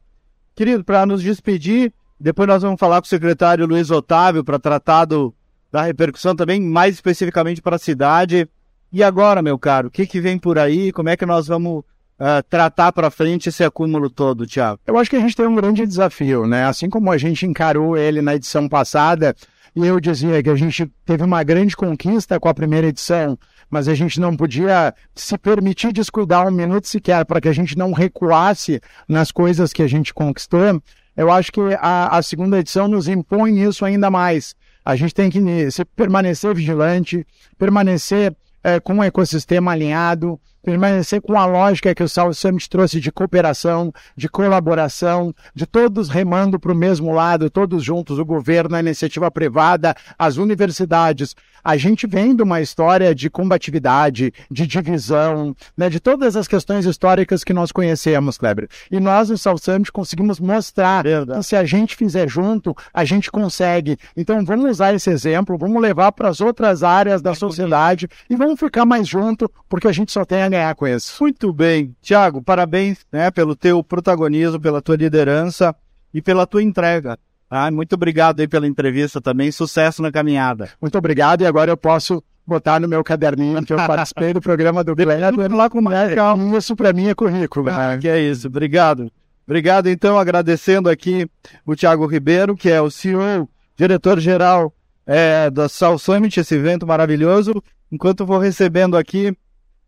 Querido, 0.56 0.84
para 0.84 1.06
nos 1.06 1.22
despedir, 1.22 1.92
depois 2.20 2.48
nós 2.48 2.62
vamos 2.62 2.80
falar 2.80 3.02
com 3.02 3.06
o 3.06 3.10
secretário 3.10 3.66
Luiz 3.66 3.92
Otávio 3.92 4.44
para 4.44 4.58
tratar 4.58 5.04
do, 5.06 5.34
da 5.70 5.82
repercussão 5.82 6.34
também, 6.36 6.62
mais 6.62 6.96
especificamente 6.96 7.62
para 7.62 7.76
a 7.76 7.80
cidade. 7.80 8.48
E 8.92 9.04
agora, 9.04 9.42
meu 9.42 9.60
caro, 9.60 9.90
o 9.90 9.92
que, 9.92 10.08
que 10.08 10.22
vem 10.22 10.40
por 10.40 10.58
aí? 10.58 10.94
Como 10.94 11.10
é 11.10 11.18
que 11.18 11.26
nós 11.26 11.48
vamos 11.48 11.84
ah, 12.20 12.42
tratar 12.50 12.92
para 12.92 13.12
frente 13.12 13.50
esse 13.50 13.64
acúmulo 13.64 14.10
todo, 14.10 14.48
Tiago? 14.48 14.80
Eu 14.88 14.98
acho 14.98 15.10
que 15.10 15.16
a 15.16 15.20
gente 15.20 15.36
tem 15.36 15.46
um 15.46 15.56
grande 15.56 15.86
desafio, 15.86 16.48
né? 16.48 16.66
Assim 16.66 16.90
como 16.90 17.12
a 17.12 17.18
gente 17.18 17.46
encarou 17.46 17.98
ele 17.98 18.22
na 18.22 18.36
edição 18.36 18.70
passada, 18.70 19.36
e 19.76 19.86
eu 19.86 20.00
dizia 20.00 20.42
que 20.42 20.50
a 20.50 20.56
gente 20.56 20.90
teve 21.06 21.24
uma 21.24 21.44
grande 21.44 21.76
conquista 21.76 22.40
com 22.40 22.48
a 22.48 22.54
primeira 22.54 22.88
edição, 22.88 23.38
mas 23.70 23.90
a 23.90 23.94
gente 23.94 24.20
não 24.22 24.36
podia 24.36 24.94
se 25.14 25.38
permitir 25.38 25.92
descuidar 25.92 26.48
um 26.48 26.52
minuto 26.52 26.88
sequer 26.88 27.26
para 27.26 27.42
que 27.42 27.50
a 27.50 27.54
gente 27.54 27.78
não 27.78 27.92
recuasse 27.92 28.80
nas 29.08 29.32
coisas 29.32 29.74
que 29.74 29.84
a 29.84 29.88
gente 29.88 30.14
conquistou. 30.14 30.82
Eu 31.18 31.30
acho 31.30 31.52
que 31.52 31.60
a, 31.82 32.18
a 32.18 32.22
segunda 32.22 32.60
edição 32.60 32.88
nos 32.88 33.10
impõe 33.10 33.62
isso 33.62 33.84
ainda 33.84 34.10
mais. 34.10 34.56
A 34.86 34.96
gente 34.96 35.14
tem 35.14 35.30
que 35.30 35.72
se 35.72 35.84
permanecer 35.84 36.56
vigilante, 36.56 37.28
permanecer 37.58 38.34
eh, 38.64 38.80
com 38.80 39.00
o 39.00 39.04
ecossistema 39.04 39.74
alinhado, 39.74 40.40
permanecer 40.66 41.22
com 41.22 41.38
a 41.38 41.46
lógica 41.46 41.94
que 41.94 42.02
o 42.02 42.10
South 42.10 42.34
Summit 42.34 42.68
trouxe 42.68 43.00
de 43.00 43.12
cooperação, 43.12 43.94
de 44.18 44.28
colaboração, 44.28 45.32
de 45.54 45.68
todos 45.68 46.10
remando 46.10 46.60
para 46.60 46.72
o 46.72 46.76
mesmo 46.76 47.14
lado, 47.14 47.52
todos 47.52 47.84
juntos, 47.84 48.18
o 48.18 48.26
governo, 48.26 48.76
a 48.76 48.80
iniciativa 48.80 49.30
privada, 49.30 49.96
as 50.18 50.38
universidades. 50.38 51.36
A 51.64 51.78
gente 51.78 52.06
vem 52.06 52.36
de 52.36 52.44
uma 52.44 52.62
história 52.62 53.14
de 53.14 53.28
combatividade, 53.28 54.32
de 54.52 54.68
divisão, 54.68 55.56
né, 55.76 55.90
de 55.90 56.00
todas 56.00 56.36
as 56.36 56.48
questões 56.48 56.86
históricas 56.86 57.44
que 57.44 57.54
nós 57.54 57.72
conhecemos, 57.72 58.38
Kleber. 58.38 58.68
E 58.92 59.00
nós, 59.00 59.30
no 59.30 59.38
South 59.38 59.58
Summit, 59.58 59.92
conseguimos 59.92 60.40
mostrar 60.40 61.04
Verdade. 61.04 61.40
que 61.40 61.46
se 61.46 61.56
a 61.56 61.64
gente 61.64 61.96
fizer 61.96 62.28
junto, 62.28 62.76
a 62.94 63.04
gente 63.04 63.32
consegue. 63.32 63.98
Então 64.16 64.46
vamos 64.46 64.70
usar 64.70 64.94
esse 64.94 65.10
exemplo, 65.10 65.58
vamos 65.58 65.82
levar 65.82 66.12
para 66.12 66.30
as 66.30 66.40
outras 66.40 66.84
áreas 66.84 67.22
da 67.22 67.34
sociedade 67.34 68.08
e 68.30 68.36
vamos 68.36 68.60
ficar 68.60 68.86
mais 68.86 69.08
junto, 69.08 69.52
porque 69.68 69.88
a 69.88 69.92
gente 69.92 70.12
só 70.12 70.24
tem 70.24 70.44
a 70.44 70.50
ganhar 70.56 70.76
com 70.76 70.88
isso. 70.88 71.16
Muito 71.22 71.52
bem. 71.52 71.96
Tiago, 72.02 72.42
parabéns 72.42 73.06
né, 73.12 73.30
pelo 73.30 73.56
teu 73.56 73.84
protagonismo, 73.84 74.60
pela 74.60 74.82
tua 74.82 74.96
liderança 74.96 75.76
e 76.14 76.22
pela 76.22 76.48
tua 76.48 76.64
entrega. 76.64 77.18
tá? 77.50 77.70
Muito 77.72 77.94
obrigado 77.94 78.40
aí 78.40 78.48
pela 78.48 78.68
entrevista 78.68 79.22
também. 79.22 79.52
Sucesso 79.52 80.02
na 80.02 80.12
caminhada. 80.12 80.70
Muito 80.82 80.98
obrigado 80.98 81.42
e 81.42 81.46
agora 81.46 81.72
eu 81.72 81.78
posso 81.78 82.24
botar 82.48 82.80
no 82.80 82.88
meu 82.88 83.04
caderninho 83.04 83.66
que 83.66 83.74
eu 83.74 83.78
participei 83.88 84.34
do 84.34 84.42
programa 84.42 84.84
do 84.84 84.96
Kleber. 84.96 85.54
lá 85.54 85.70
com 85.70 85.84
calma. 86.16 86.58
Isso 86.58 86.76
para 86.76 86.94
mim 86.94 87.08
é 87.08 87.16
currículo. 87.16 87.70
Ah, 87.70 87.90
né? 87.90 87.98
que 87.98 88.08
é 88.08 88.20
isso, 88.20 88.48
obrigado. 88.48 89.12
Obrigado, 89.48 89.88
então, 89.88 90.18
agradecendo 90.18 90.90
aqui 90.90 91.30
o 91.64 91.76
Tiago 91.76 92.08
Ribeiro, 92.08 92.56
que 92.56 92.68
é 92.68 92.82
o 92.82 92.90
CEO, 92.90 93.48
diretor-geral 93.78 94.74
é, 95.06 95.52
da 95.52 95.70
South 95.70 96.00
Summit, 96.00 96.40
esse 96.40 96.56
evento 96.56 96.88
maravilhoso. 96.88 97.62
Enquanto 97.92 98.22
eu 98.22 98.26
vou 98.26 98.40
recebendo 98.40 98.98
aqui 98.98 99.38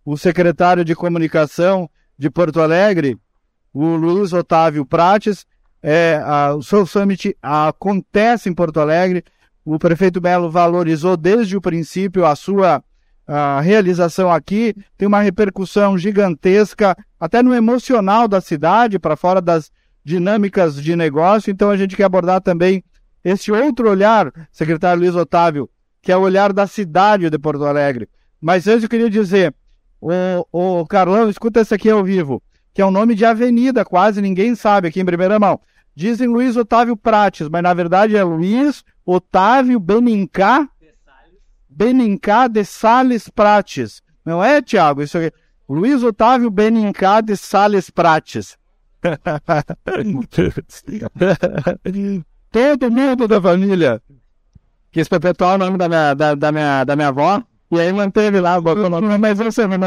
o 0.08 0.16
secretário 0.16 0.86
de 0.86 0.96
comunicação 0.96 1.90
de 2.18 2.30
Porto 2.30 2.62
Alegre, 2.62 3.18
o 3.74 3.88
Luiz 3.88 4.32
Otávio 4.32 4.86
Prates. 4.86 5.46
É, 5.84 6.22
a, 6.24 6.56
o 6.56 6.62
South 6.62 6.86
Summit 6.86 7.36
acontece 7.42 8.48
em 8.48 8.54
Porto 8.54 8.80
Alegre. 8.80 9.22
O 9.66 9.78
prefeito 9.78 10.22
Melo 10.22 10.50
valorizou 10.50 11.18
desde 11.18 11.58
o 11.58 11.62
princípio 11.62 12.26
a 12.26 12.38
sua 12.38 12.82
a 13.28 13.60
realização 13.60 14.32
aqui 14.32 14.74
tem 14.98 15.06
uma 15.06 15.20
repercussão 15.20 15.98
gigantesca, 15.98 16.96
até 17.20 17.44
no 17.44 17.54
emocional 17.54 18.30
da 18.30 18.40
cidade, 18.40 18.98
para 18.98 19.18
fora 19.18 19.42
das 19.42 19.70
dinâmicas 20.06 20.82
de 20.82 20.96
negócio. 20.96 21.52
Então 21.52 21.70
a 21.70 21.76
gente 21.76 21.98
quer 21.98 22.06
abordar 22.06 22.40
também 22.40 22.82
esse 23.26 23.52
outro 23.52 23.90
olhar, 23.90 24.32
secretário 24.54 25.02
Luiz 25.02 25.14
Otávio, 25.14 25.70
que 26.02 26.14
é 26.14 26.16
o 26.16 26.22
olhar 26.22 26.54
da 26.54 26.66
cidade 26.66 27.30
de 27.30 27.38
Porto 27.38 27.66
Alegre. 27.66 28.08
Mas 28.40 28.66
antes 28.70 28.84
eu 28.84 28.90
queria 28.90 29.10
dizer, 29.10 29.54
o 30.02 30.86
Carlão, 30.86 31.30
escuta 31.30 31.62
esse 31.62 31.74
aqui 31.74 31.90
ao 31.90 32.04
vivo, 32.04 32.42
que 32.74 32.82
é 32.82 32.86
um 32.86 32.92
nome 32.92 33.16
de 33.16 33.26
avenida, 33.26 33.84
quase 33.84 34.22
ninguém 34.22 34.56
sabe 34.56 34.88
aqui 34.88 35.00
em 35.00 35.06
primeira 35.06 35.40
mão. 35.40 35.60
Dizem 35.96 36.28
Luiz 36.28 36.56
Otávio 36.56 36.96
Prates, 36.96 37.50
mas 37.50 37.64
na 37.64 37.74
verdade 37.74 38.16
é 38.16 38.24
Luiz 38.24 38.84
Otávio 39.06 39.80
Benincá 39.80 40.70
Benincá 41.78 42.48
de 42.48 42.66
Sales 42.66 43.30
Prates. 43.30 44.02
Não 44.26 44.44
é, 44.44 44.62
Tiago? 44.62 45.04
Isso 45.04 45.18
aqui. 45.18 45.32
Luiz 45.70 46.02
Otávio 46.02 46.50
Benincá 46.50 47.22
de 47.22 47.38
Sales 47.38 47.90
Prates. 47.90 48.58
Todo 52.52 52.92
mundo 52.92 53.28
da 53.28 53.40
família 53.40 54.02
quis 54.92 55.08
perpetuar 55.08 55.56
o 55.56 55.58
nome 55.60 55.78
da 55.78 55.88
minha, 55.88 56.16
da, 56.16 56.34
da 56.34 56.52
minha, 56.52 56.84
da 56.84 56.96
minha 56.96 57.10
avó. 57.10 57.44
E 57.70 57.80
aí 57.80 57.92
manteve 57.92 58.40
lá, 58.40 58.60
botou 58.62 58.86
o 58.86 58.90
nome. 58.90 59.18
Mas 59.18 59.38
você, 59.38 59.68
meu 59.68 59.80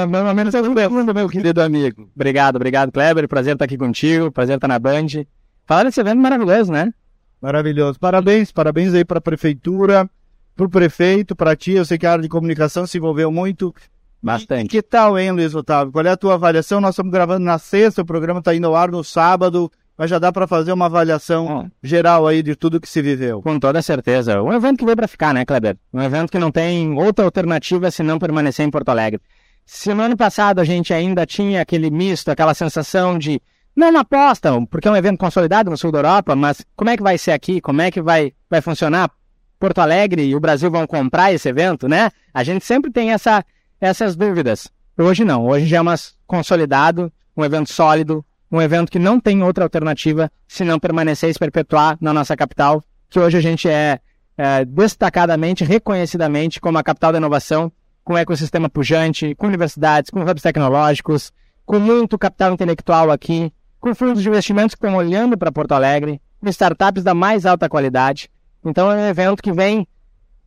segundo, 0.51 1.15
meu 1.15 1.29
querido 1.29 1.63
amigo. 1.63 2.11
Obrigado, 2.15 2.57
obrigado, 2.57 2.93
Kleber. 2.93 3.27
Prazer 3.27 3.55
estar 3.55 3.65
aqui 3.65 3.79
contigo, 3.79 4.31
prazer 4.31 4.57
estar 4.57 4.69
na 4.69 4.79
Band. 4.79 5.25
Falar 5.67 5.85
desse 5.85 6.01
evento 6.01 6.19
maravilhoso, 6.19 6.71
né? 6.71 6.93
Maravilhoso. 7.41 7.99
Parabéns, 7.99 8.53
parabéns 8.53 8.93
aí 8.93 9.05
para 9.05 9.19
a 9.19 9.23
prefeitura, 9.23 10.11
para 10.55 10.67
o 10.67 10.69
prefeito, 10.69 11.35
para 11.35 11.57
ti. 11.57 11.73
Eu 11.73 11.85
sei 11.87 11.97
que 11.97 12.07
a 12.07 12.13
área 12.13 12.23
de 12.23 12.29
comunicação 12.29 12.87
se 12.87 12.99
envolveu 12.99 13.33
muito. 13.33 13.75
Bastante. 14.23 14.69
Que 14.69 14.83
tal, 14.83 15.19
hein, 15.19 15.31
Luiz 15.31 15.55
Otávio? 15.55 15.91
Qual 15.91 16.05
é 16.05 16.11
a 16.11 16.17
tua 16.17 16.35
avaliação? 16.35 16.81
Nós 16.81 16.91
estamos 16.91 17.11
gravando 17.11 17.45
na 17.45 17.59
sexta, 17.59 18.03
o 18.03 18.05
programa 18.05 18.41
está 18.41 18.55
indo 18.55 18.67
ao 18.67 18.77
ar 18.77 18.91
no 18.91 19.03
sábado, 19.03 19.73
mas 20.01 20.09
já 20.09 20.19
dá 20.19 20.33
para 20.33 20.47
fazer 20.47 20.73
uma 20.73 20.87
avaliação 20.87 21.47
Bom. 21.47 21.71
geral 21.83 22.27
aí 22.27 22.43
de 22.43 22.57
tudo 22.57 22.81
que 22.81 22.89
se 22.89 23.03
viveu. 23.03 23.43
Com 23.43 23.61
toda 23.61 23.83
certeza. 23.83 24.43
Um 24.43 24.51
evento 24.51 24.79
que 24.79 24.85
veio 24.87 24.97
para 24.97 25.07
ficar, 25.07 25.35
né, 25.35 25.45
Kleber? 25.45 25.77
Um 25.93 26.01
evento 26.01 26.31
que 26.31 26.39
não 26.39 26.51
tem 26.51 26.99
outra 26.99 27.27
alternativa 27.27 27.91
senão 27.91 28.19
permanecer 28.19 28.65
em 28.65 28.71
Porto 28.71 28.89
Alegre. 28.89 29.21
Se 29.67 29.93
no 29.93 30.03
ano 30.03 30.17
passado 30.17 30.59
a 30.59 30.65
gente 30.65 30.95
ainda 30.95 31.27
tinha 31.27 31.61
aquele 31.61 31.91
misto, 31.91 32.31
aquela 32.31 32.55
sensação 32.55 33.19
de 33.19 33.43
não 33.77 33.93
na 33.93 34.01
aposta, 34.01 34.51
porque 34.71 34.89
é 34.89 34.91
um 34.91 34.97
evento 34.97 35.19
consolidado 35.19 35.69
no 35.69 35.77
sul 35.77 35.93
da 35.93 35.99
Europa, 35.99 36.35
mas 36.35 36.65
como 36.75 36.89
é 36.89 36.97
que 36.97 37.03
vai 37.03 37.19
ser 37.19 37.33
aqui? 37.33 37.61
Como 37.61 37.83
é 37.83 37.91
que 37.91 38.01
vai, 38.01 38.33
vai 38.49 38.63
funcionar? 38.63 39.11
Porto 39.59 39.81
Alegre 39.81 40.23
e 40.23 40.35
o 40.35 40.41
Brasil 40.41 40.71
vão 40.71 40.87
comprar 40.87 41.31
esse 41.35 41.47
evento, 41.47 41.87
né? 41.87 42.11
A 42.33 42.43
gente 42.43 42.65
sempre 42.65 42.91
tem 42.91 43.13
essa, 43.13 43.45
essas 43.79 44.17
dúvidas. 44.17 44.67
Hoje 44.97 45.27
não, 45.27 45.47
hoje 45.47 45.67
já 45.67 45.77
é 45.77 45.83
mais 45.83 46.15
consolidado, 46.27 47.13
um 47.37 47.45
evento 47.45 47.71
sólido, 47.71 48.25
um 48.51 48.61
evento 48.61 48.91
que 48.91 48.99
não 48.99 49.21
tem 49.21 49.43
outra 49.43 49.65
alternativa 49.65 50.31
se 50.49 50.65
não 50.65 50.79
permanecer 50.79 51.31
e 51.31 51.33
se 51.33 51.39
perpetuar 51.39 51.97
na 52.01 52.13
nossa 52.13 52.37
capital, 52.37 52.83
que 53.09 53.19
hoje 53.19 53.37
a 53.37 53.41
gente 53.41 53.69
é, 53.69 54.01
é 54.37 54.65
destacadamente, 54.65 55.65
reconhecidamente 55.65 56.61
como 56.61 56.79
a 56.79 56.83
capital 56.83 57.13
da 57.13 57.19
inovação, 57.19 57.71
com 58.03 58.19
ecossistema 58.19 58.69
pujante, 58.69 59.35
com 59.37 59.47
universidades, 59.47 60.11
com 60.11 60.21
hubs 60.21 60.43
tecnológicos, 60.43 61.33
com 61.65 61.79
muito 61.79 62.19
capital 62.19 62.53
intelectual 62.53 63.11
aqui, 63.11 63.53
com 63.79 63.95
fundos 63.95 64.23
de 64.23 64.29
investimentos 64.29 64.75
que 64.75 64.85
estão 64.85 64.99
olhando 64.99 65.39
para 65.39 65.53
Porto 65.53 65.73
Alegre, 65.73 66.21
com 66.41 66.49
startups 66.49 67.05
da 67.05 67.15
mais 67.15 67.47
alta 67.47 67.69
qualidade. 67.69 68.29
Então 68.65 68.91
é 68.91 68.97
um 68.97 69.09
evento 69.09 69.43
que 69.43 69.53
vem 69.53 69.87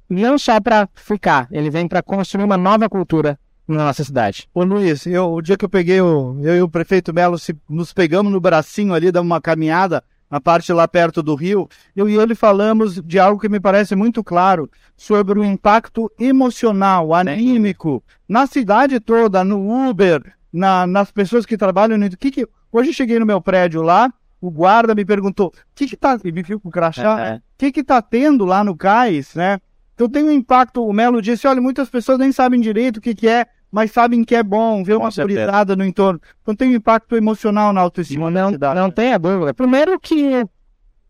não 0.09 0.37
só 0.37 0.59
para 0.59 0.89
ficar, 0.93 1.47
ele 1.51 1.69
vem 1.69 1.87
para 1.87 2.03
construir 2.03 2.43
uma 2.43 2.57
nova 2.57 2.89
cultura 2.89 3.39
na 3.67 3.85
nossa 3.85 4.03
cidade. 4.03 4.47
Ô 4.53 4.63
Luiz, 4.63 5.05
eu, 5.05 5.31
o 5.31 5.41
dia 5.41 5.57
que 5.57 5.65
eu 5.65 5.69
peguei, 5.69 6.01
o, 6.01 6.37
eu 6.41 6.55
e 6.55 6.61
o 6.61 6.69
prefeito 6.69 7.13
Melo 7.13 7.37
se, 7.37 7.55
nos 7.69 7.93
pegamos 7.93 8.31
no 8.31 8.39
bracinho 8.39 8.93
ali, 8.93 9.11
damos 9.11 9.31
uma 9.31 9.41
caminhada 9.41 10.03
na 10.29 10.41
parte 10.41 10.73
lá 10.73 10.87
perto 10.87 11.21
do 11.21 11.35
rio, 11.35 11.69
eu 11.95 12.09
e 12.09 12.17
ele 12.17 12.33
falamos 12.33 12.95
de 12.95 13.19
algo 13.19 13.39
que 13.39 13.47
me 13.47 13.59
parece 13.59 13.95
muito 13.95 14.23
claro, 14.23 14.67
sobre 14.97 15.39
o 15.39 15.45
impacto 15.45 16.11
emocional, 16.19 17.13
anímico, 17.13 18.03
na 18.27 18.47
cidade 18.47 18.99
toda, 18.99 19.43
no 19.43 19.89
Uber, 19.89 20.23
na, 20.51 20.87
nas 20.87 21.11
pessoas 21.11 21.45
que 21.45 21.55
trabalham 21.55 21.99
no... 21.99 22.09
Que 22.09 22.31
que, 22.31 22.47
hoje 22.71 22.89
eu 22.89 22.93
cheguei 22.93 23.19
no 23.19 23.27
meu 23.27 23.39
prédio 23.39 23.83
lá, 23.83 24.11
o 24.41 24.49
guarda 24.49 24.95
me 24.95 25.05
perguntou, 25.05 25.49
o 25.49 25.51
que 25.75 25.85
que 25.85 25.95
tá... 25.95 26.19
E 26.23 26.31
me 26.31 26.41
viu 26.41 26.59
com 26.59 26.69
o 26.69 26.71
crachá, 26.71 27.19
É, 27.19 27.29
é. 27.29 27.35
o 27.35 27.41
que 27.55 27.71
que 27.71 27.83
tá 27.83 28.01
tendo 28.01 28.43
lá 28.43 28.63
no 28.63 28.75
cais, 28.75 29.35
né? 29.35 29.59
Então 29.93 30.09
tem 30.09 30.23
um 30.23 30.31
impacto, 30.31 30.85
o 30.85 30.91
Melo 30.93 31.21
disse, 31.21 31.47
olha, 31.47 31.61
muitas 31.61 31.89
pessoas 31.89 32.17
nem 32.17 32.31
sabem 32.31 32.59
direito 32.59 32.97
o 32.97 33.01
que 33.01 33.13
que 33.13 33.27
é, 33.27 33.45
mas 33.71 33.91
sabem 33.91 34.23
que 34.23 34.35
é 34.35 34.43
bom, 34.43 34.83
ver 34.83 34.97
uma 34.97 35.09
gurizada 35.09 35.75
no 35.75 35.85
entorno. 35.85 36.19
Então 36.41 36.55
tem 36.55 36.69
um 36.69 36.75
impacto 36.75 37.15
emocional 37.15 37.71
na 37.73 37.81
autoestima 37.81 38.29
Não, 38.29 38.51
cidade. 38.51 38.79
não 38.79 38.89
tenha 38.91 39.17
dúvida. 39.17 39.53
Primeiro 39.53 39.99
que 39.99 40.43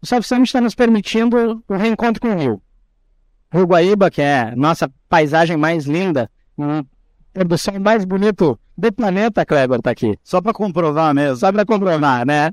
o 0.02 0.06
South 0.06 0.24
Summit 0.24 0.48
está 0.48 0.62
nos 0.62 0.76
permitindo 0.76 1.64
o 1.68 1.76
reencontro 1.76 2.22
com 2.22 2.30
o 2.30 2.38
Rio. 2.38 2.62
Rio 3.52 3.66
Guaíba, 3.66 4.10
que 4.10 4.22
é 4.22 4.54
nossa 4.56 4.92
paisagem 5.08 5.56
mais 5.56 5.86
linda, 5.86 6.30
pôr 7.34 7.46
do 7.46 7.58
sol 7.58 7.80
mais 7.80 8.04
bonito 8.04 8.60
do 8.78 8.92
planeta, 8.92 9.46
Kleber, 9.46 9.82
tá 9.82 9.92
aqui. 9.92 10.18
Só 10.24 10.42
para 10.42 10.54
comprovar 10.54 11.14
mesmo. 11.14 11.38
Só 11.38 11.52
para 11.52 11.66
comprovar, 11.66 12.26
né? 12.26 12.52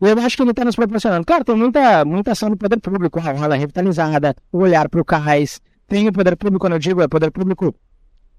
Eu 0.00 0.18
acho 0.20 0.36
que 0.36 0.42
ele 0.42 0.50
está 0.50 0.64
nos 0.64 0.76
proporcionando. 0.76 1.26
Claro, 1.26 1.44
tem 1.44 1.56
muita, 1.56 2.04
muita 2.04 2.32
ação 2.32 2.48
do 2.48 2.56
poder 2.56 2.78
público, 2.80 3.18
a 3.18 3.32
rola 3.32 3.56
revitalizada, 3.56 4.34
o 4.52 4.58
olhar 4.58 4.88
para 4.88 5.00
o 5.00 5.04
cais. 5.04 5.60
Tem 5.88 6.06
o 6.06 6.12
poder 6.12 6.36
público, 6.36 6.60
quando 6.60 6.74
eu 6.74 6.78
digo, 6.78 7.00
é 7.00 7.08
poder 7.08 7.30
público 7.30 7.74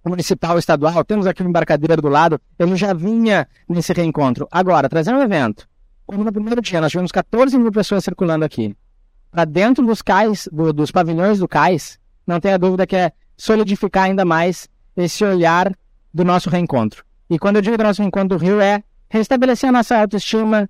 municipal, 0.06 0.58
estadual. 0.58 1.04
Temos 1.04 1.26
aqui 1.28 1.42
uma 1.42 1.50
embarcadeira 1.50 1.98
do 1.98 2.08
lado. 2.08 2.40
Ele 2.58 2.76
já 2.76 2.94
vinha 2.94 3.48
nesse 3.68 3.92
reencontro. 3.92 4.48
Agora, 4.52 4.88
trazer 4.88 5.14
um 5.14 5.22
evento. 5.22 5.68
Como 6.06 6.24
no 6.24 6.32
primeiro 6.32 6.62
dia, 6.62 6.80
nós 6.80 6.92
tivemos 6.92 7.12
14 7.12 7.58
mil 7.58 7.72
pessoas 7.72 8.04
circulando 8.04 8.46
aqui. 8.46 8.76
Para 9.32 9.46
dentro 9.46 9.86
dos 9.86 10.02
cais, 10.02 10.48
do, 10.52 10.72
dos 10.72 10.92
pavilhões 10.92 11.40
do 11.40 11.48
cais, 11.48 12.00
não 12.26 12.40
tenha 12.40 12.58
dúvida 12.58 12.88
que 12.88 12.96
é 12.96 13.12
solidificar 13.36 14.06
ainda 14.06 14.24
mais 14.24 14.70
esse 14.96 15.24
olhar 15.24 15.72
do 16.14 16.24
nosso 16.24 16.50
reencontro. 16.50 17.04
E 17.30 17.38
quando 17.38 17.58
eu 17.58 17.62
digo 17.62 17.78
do 17.78 17.84
nosso 17.84 18.02
reencontro 18.02 18.38
do 18.38 18.44
Rio, 18.44 18.60
é 18.60 18.84
restabelecer 19.10 19.70
a 19.70 19.72
nossa 19.72 19.98
autoestima, 19.98 20.70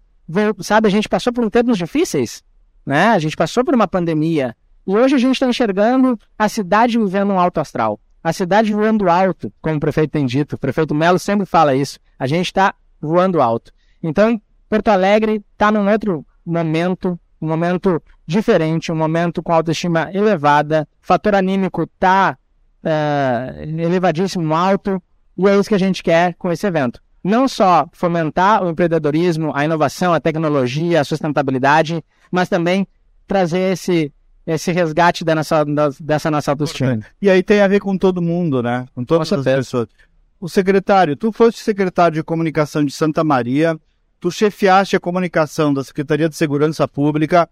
sabe, 0.61 0.87
a 0.87 0.91
gente 0.91 1.07
passou 1.07 1.31
por 1.33 1.49
tempos 1.49 1.77
difíceis, 1.77 2.43
né? 2.85 3.07
A 3.07 3.19
gente 3.19 3.35
passou 3.35 3.63
por 3.63 3.73
uma 3.73 3.87
pandemia. 3.87 4.55
E 4.89 4.91
hoje 4.91 5.13
a 5.13 5.19
gente 5.19 5.35
está 5.35 5.45
enxergando 5.45 6.19
a 6.35 6.49
cidade 6.49 6.97
vivendo 6.97 7.31
um 7.31 7.39
alto 7.39 7.59
astral. 7.59 7.99
A 8.23 8.33
cidade 8.33 8.73
voando 8.73 9.07
alto, 9.07 9.53
como 9.61 9.75
o 9.75 9.79
prefeito 9.79 10.09
tem 10.09 10.25
dito. 10.25 10.55
O 10.55 10.57
prefeito 10.57 10.95
Melo 10.95 11.19
sempre 11.19 11.45
fala 11.45 11.75
isso. 11.75 11.99
A 12.17 12.25
gente 12.25 12.47
está 12.47 12.73
voando 12.99 13.39
alto. 13.39 13.71
Então, 14.01 14.41
Porto 14.67 14.87
Alegre 14.87 15.45
está 15.53 15.71
num 15.71 15.87
outro 15.87 16.25
momento, 16.43 17.19
um 17.39 17.47
momento 17.47 18.01
diferente, 18.25 18.91
um 18.91 18.95
momento 18.95 19.43
com 19.43 19.53
autoestima 19.53 20.09
elevada. 20.11 20.87
O 21.03 21.05
fator 21.05 21.35
anímico 21.35 21.83
está 21.83 22.35
é, 22.83 23.65
elevadíssimo, 23.67 24.55
alto. 24.55 24.99
E 25.37 25.47
é 25.47 25.55
isso 25.55 25.69
que 25.69 25.75
a 25.75 25.79
gente 25.79 26.01
quer 26.01 26.33
com 26.33 26.51
esse 26.51 26.65
evento 26.65 26.99
não 27.21 27.49
só 27.49 27.85
fomentar 27.91 28.63
o 28.63 28.69
empreendedorismo, 28.69 29.51
a 29.53 29.65
inovação, 29.65 30.13
a 30.13 30.21
tecnologia, 30.21 31.01
a 31.01 31.03
sustentabilidade, 31.03 32.01
mas 32.31 32.47
também 32.47 32.87
trazer 33.27 33.73
esse, 33.73 34.11
esse 34.53 34.71
resgate 34.71 35.23
da 35.23 35.35
nossa, 35.35 35.65
dessa 35.99 36.31
nossa 36.31 36.51
autoestima. 36.51 36.99
E 37.21 37.29
aí 37.29 37.43
tem 37.43 37.61
a 37.61 37.67
ver 37.67 37.79
com 37.79 37.97
todo 37.97 38.21
mundo, 38.21 38.63
né? 38.63 38.87
Com 38.95 39.03
todas 39.03 39.29
com 39.29 39.35
as 39.35 39.43
pessoas. 39.43 39.87
O 40.39 40.49
secretário, 40.49 41.15
tu 41.15 41.31
foste 41.31 41.61
secretário 41.61 42.15
de 42.15 42.23
comunicação 42.23 42.83
de 42.83 42.91
Santa 42.91 43.23
Maria, 43.23 43.79
tu 44.19 44.31
chefiaste 44.31 44.95
a 44.95 44.99
comunicação 44.99 45.73
da 45.73 45.83
Secretaria 45.83 46.27
de 46.27 46.35
Segurança 46.35 46.87
Pública 46.87 47.49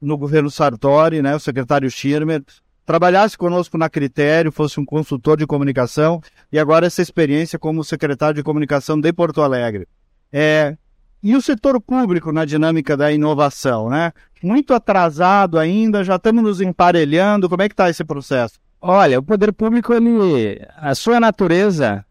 no 0.00 0.18
governo 0.18 0.50
Sartori, 0.50 1.22
né? 1.22 1.34
O 1.34 1.40
secretário 1.40 1.90
Schirmer 1.90 2.42
trabalhasse 2.84 3.38
conosco 3.38 3.78
na 3.78 3.88
Critério, 3.88 4.50
fosse 4.50 4.80
um 4.80 4.84
consultor 4.84 5.36
de 5.36 5.46
comunicação 5.46 6.20
e 6.52 6.58
agora 6.58 6.86
essa 6.86 7.00
experiência 7.00 7.58
como 7.58 7.84
secretário 7.84 8.34
de 8.34 8.42
comunicação 8.42 9.00
de 9.00 9.12
Porto 9.12 9.40
Alegre. 9.40 9.86
É, 10.32 10.76
e 11.22 11.36
o 11.36 11.42
setor 11.42 11.80
público 11.80 12.32
na 12.32 12.44
dinâmica 12.44 12.96
da 12.96 13.12
inovação, 13.12 13.90
né? 13.90 14.12
Muito 14.42 14.72
atrasado 14.72 15.58
ainda, 15.58 16.02
já 16.02 16.16
estamos 16.16 16.42
nos 16.42 16.60
emparelhando. 16.60 17.48
Como 17.48 17.62
é 17.62 17.68
que 17.68 17.74
está 17.74 17.90
esse 17.90 18.04
processo? 18.04 18.58
Olha, 18.80 19.18
o 19.18 19.22
poder 19.22 19.52
público, 19.52 19.92
ele, 19.92 20.58
a 20.76 20.94
sua 20.94 21.20
natureza 21.20 22.04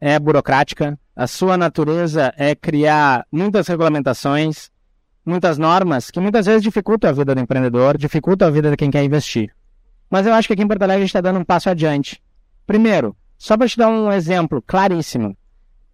é 0.00 0.18
burocrática, 0.18 0.98
a 1.14 1.26
sua 1.26 1.56
natureza 1.56 2.32
é 2.36 2.54
criar 2.54 3.26
muitas 3.30 3.68
regulamentações, 3.68 4.70
muitas 5.24 5.58
normas 5.58 6.10
que 6.10 6.20
muitas 6.20 6.46
vezes 6.46 6.62
dificultam 6.62 7.10
a 7.10 7.12
vida 7.12 7.34
do 7.34 7.40
empreendedor, 7.40 7.98
dificultam 7.98 8.48
a 8.48 8.50
vida 8.50 8.70
de 8.70 8.76
quem 8.76 8.90
quer 8.90 9.04
investir. 9.04 9.54
Mas 10.08 10.26
eu 10.26 10.32
acho 10.32 10.48
que 10.48 10.54
aqui 10.54 10.62
em 10.62 10.68
Porto 10.68 10.82
Alegre 10.82 11.02
a 11.02 11.06
gente 11.06 11.10
está 11.10 11.20
dando 11.20 11.40
um 11.40 11.44
passo 11.44 11.68
adiante. 11.68 12.22
Primeiro, 12.66 13.14
só 13.36 13.56
para 13.56 13.68
te 13.68 13.76
dar 13.76 13.88
um 13.88 14.10
exemplo 14.10 14.62
claríssimo. 14.62 15.36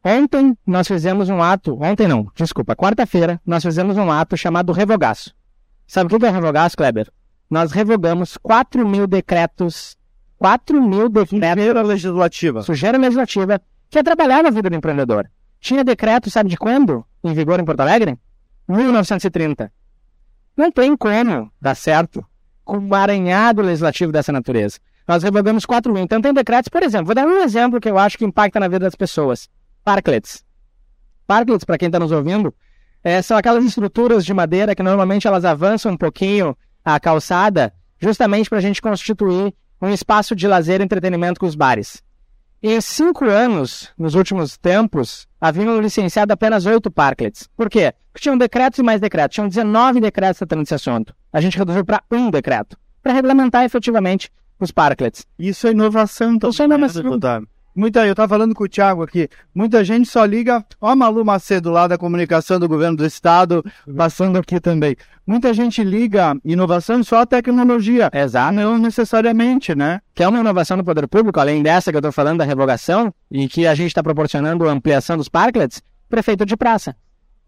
Ontem 0.03 0.57
nós 0.67 0.89
fizemos 0.89 1.29
um 1.29 1.43
ato, 1.43 1.79
ontem 1.83 2.09
não, 2.09 2.27
desculpa, 2.35 2.75
quarta-feira, 2.75 3.41
nós 3.45 3.63
fizemos 3.63 3.97
um 3.99 4.11
ato 4.11 4.37
chamado 4.37 4.73
revogaço. 4.73 5.35
Sabe 5.87 6.15
o 6.15 6.19
que 6.19 6.25
é 6.25 6.31
revogaço, 6.31 6.77
Kleber? 6.77 7.11
Nós 7.51 7.73
revogamos 7.73 8.39
4 8.39 8.87
mil 8.89 9.07
decretos, 9.07 9.97
4 10.39 10.81
mil 10.81 11.09
decretos... 11.09 11.49
Sujeira 11.49 11.83
legislativa. 11.83 12.63
Sujeira 12.63 12.97
legislativa, 12.97 13.61
que 13.91 13.99
atrapalhava 13.99 14.49
a 14.49 14.51
vida 14.51 14.71
do 14.71 14.77
empreendedor. 14.77 15.29
Tinha 15.61 15.85
decreto, 15.85 16.31
sabe 16.31 16.49
de 16.49 16.57
quando? 16.57 17.05
Em 17.23 17.35
vigor 17.35 17.61
em 17.61 17.65
Porto 17.65 17.81
Alegre? 17.81 18.19
1930. 18.67 19.71
Não 20.57 20.71
tem 20.71 20.97
como 20.97 21.53
dar 21.61 21.75
certo 21.75 22.25
com 22.65 22.79
um 22.79 22.95
aranhado 22.95 23.61
legislativo 23.61 24.13
dessa 24.13 24.33
natureza. 24.33 24.79
Nós 25.07 25.23
revogamos 25.23 25.67
4 25.67 25.93
mil. 25.93 26.05
Então, 26.05 26.23
tem 26.23 26.33
decretos, 26.33 26.69
por 26.69 26.83
exemplo, 26.83 27.07
vou 27.07 27.15
dar 27.15 27.27
um 27.27 27.43
exemplo 27.43 27.81
que 27.81 27.91
eu 27.91 27.99
acho 27.99 28.17
que 28.17 28.25
impacta 28.25 28.61
na 28.61 28.69
vida 28.69 28.87
das 28.87 28.95
pessoas: 28.95 29.49
parklets. 29.85 30.45
Parklets, 31.27 31.65
para 31.65 31.79
quem 31.79 31.87
está 31.87 31.99
nos 31.99 32.13
ouvindo, 32.13 32.55
é, 33.03 33.23
são 33.23 33.37
aquelas 33.37 33.65
estruturas 33.65 34.25
de 34.25 34.35
madeira 34.35 34.75
que 34.75 34.83
normalmente 34.83 35.27
elas 35.27 35.45
avançam 35.45 35.93
um 35.93 35.97
pouquinho 35.97 36.57
a 36.85 36.99
calçada, 36.99 37.73
justamente 37.99 38.49
para 38.49 38.59
a 38.59 38.63
gente 38.63 38.81
constituir 38.81 39.55
um 39.81 39.89
espaço 39.89 40.35
de 40.35 40.47
lazer 40.47 40.81
e 40.81 40.85
entretenimento 40.85 41.41
com 41.41 41.47
os 41.47 41.55
bares. 41.55 42.03
Em 42.63 42.79
cinco 42.81 43.25
anos, 43.25 43.91
nos 43.97 44.15
últimos 44.15 44.59
tempos, 44.59 45.27
haviam 45.41 45.81
licenciado 45.81 46.31
apenas 46.31 46.67
oito 46.67 46.91
parklets. 46.91 47.49
Por 47.57 47.71
quê? 47.71 47.95
Porque 48.13 48.23
tinham 48.23 48.37
decretos 48.37 48.79
e 48.79 48.83
mais 48.83 49.01
decretos. 49.01 49.35
Tinham 49.35 49.49
19 49.49 49.99
decretos 50.01 50.39
tratando 50.39 50.61
desse 50.61 50.75
assunto. 50.75 51.15
A 51.33 51.41
gente 51.41 51.57
reduziu 51.57 51.85
para 51.87 52.03
um 52.11 52.31
decreto, 52.31 52.77
para 53.03 53.15
regulamentar 53.15 53.65
efetivamente 53.65 54.31
os 54.59 54.71
parklets. 54.71 55.25
Isso 55.39 55.67
é 55.67 55.71
inovação. 55.71 56.35
Então, 56.35 56.51
Isso 56.51 56.61
é 56.61 56.67
inovação. 56.67 57.47
Muita, 57.75 58.05
eu 58.05 58.11
estava 58.11 58.29
falando 58.29 58.53
com 58.53 58.65
o 58.65 58.69
Thiago 58.69 59.03
aqui, 59.03 59.29
muita 59.55 59.85
gente 59.85 60.09
só 60.09 60.25
liga, 60.25 60.65
ó 60.81 60.89
a 60.89 60.97
Malu 60.97 61.25
Macedo 61.25 61.71
lá 61.71 61.87
da 61.87 61.97
comunicação 61.97 62.59
do 62.59 62.69
governo 62.69 62.97
do 62.97 63.07
estado, 63.07 63.65
passando 63.97 64.39
aqui 64.39 64.59
também. 64.59 64.97
Muita 65.25 65.55
gente 65.55 65.85
liga 65.85 66.37
inovação 66.45 67.05
só 67.05 67.21
a 67.21 67.27
tecnologia. 67.27 68.11
Exato. 68.13 68.53
Não 68.53 68.77
necessariamente, 68.77 69.73
né? 69.77 70.01
Que 70.13 70.25
é 70.25 70.29
uma 70.29 70.41
inovação 70.41 70.77
no 70.77 70.85
poder 70.85 71.07
público, 71.07 71.39
além 71.39 71.63
dessa 71.63 71.93
que 71.93 71.97
eu 71.97 72.01
estou 72.01 72.11
falando 72.11 72.39
da 72.39 72.45
revogação, 72.45 73.15
e 73.31 73.47
que 73.47 73.65
a 73.65 73.75
gente 73.77 73.89
está 73.89 74.03
proporcionando 74.03 74.69
a 74.69 74.73
ampliação 74.73 75.17
dos 75.17 75.29
parklets, 75.29 75.81
prefeito 76.09 76.45
de 76.45 76.57
praça. 76.57 76.97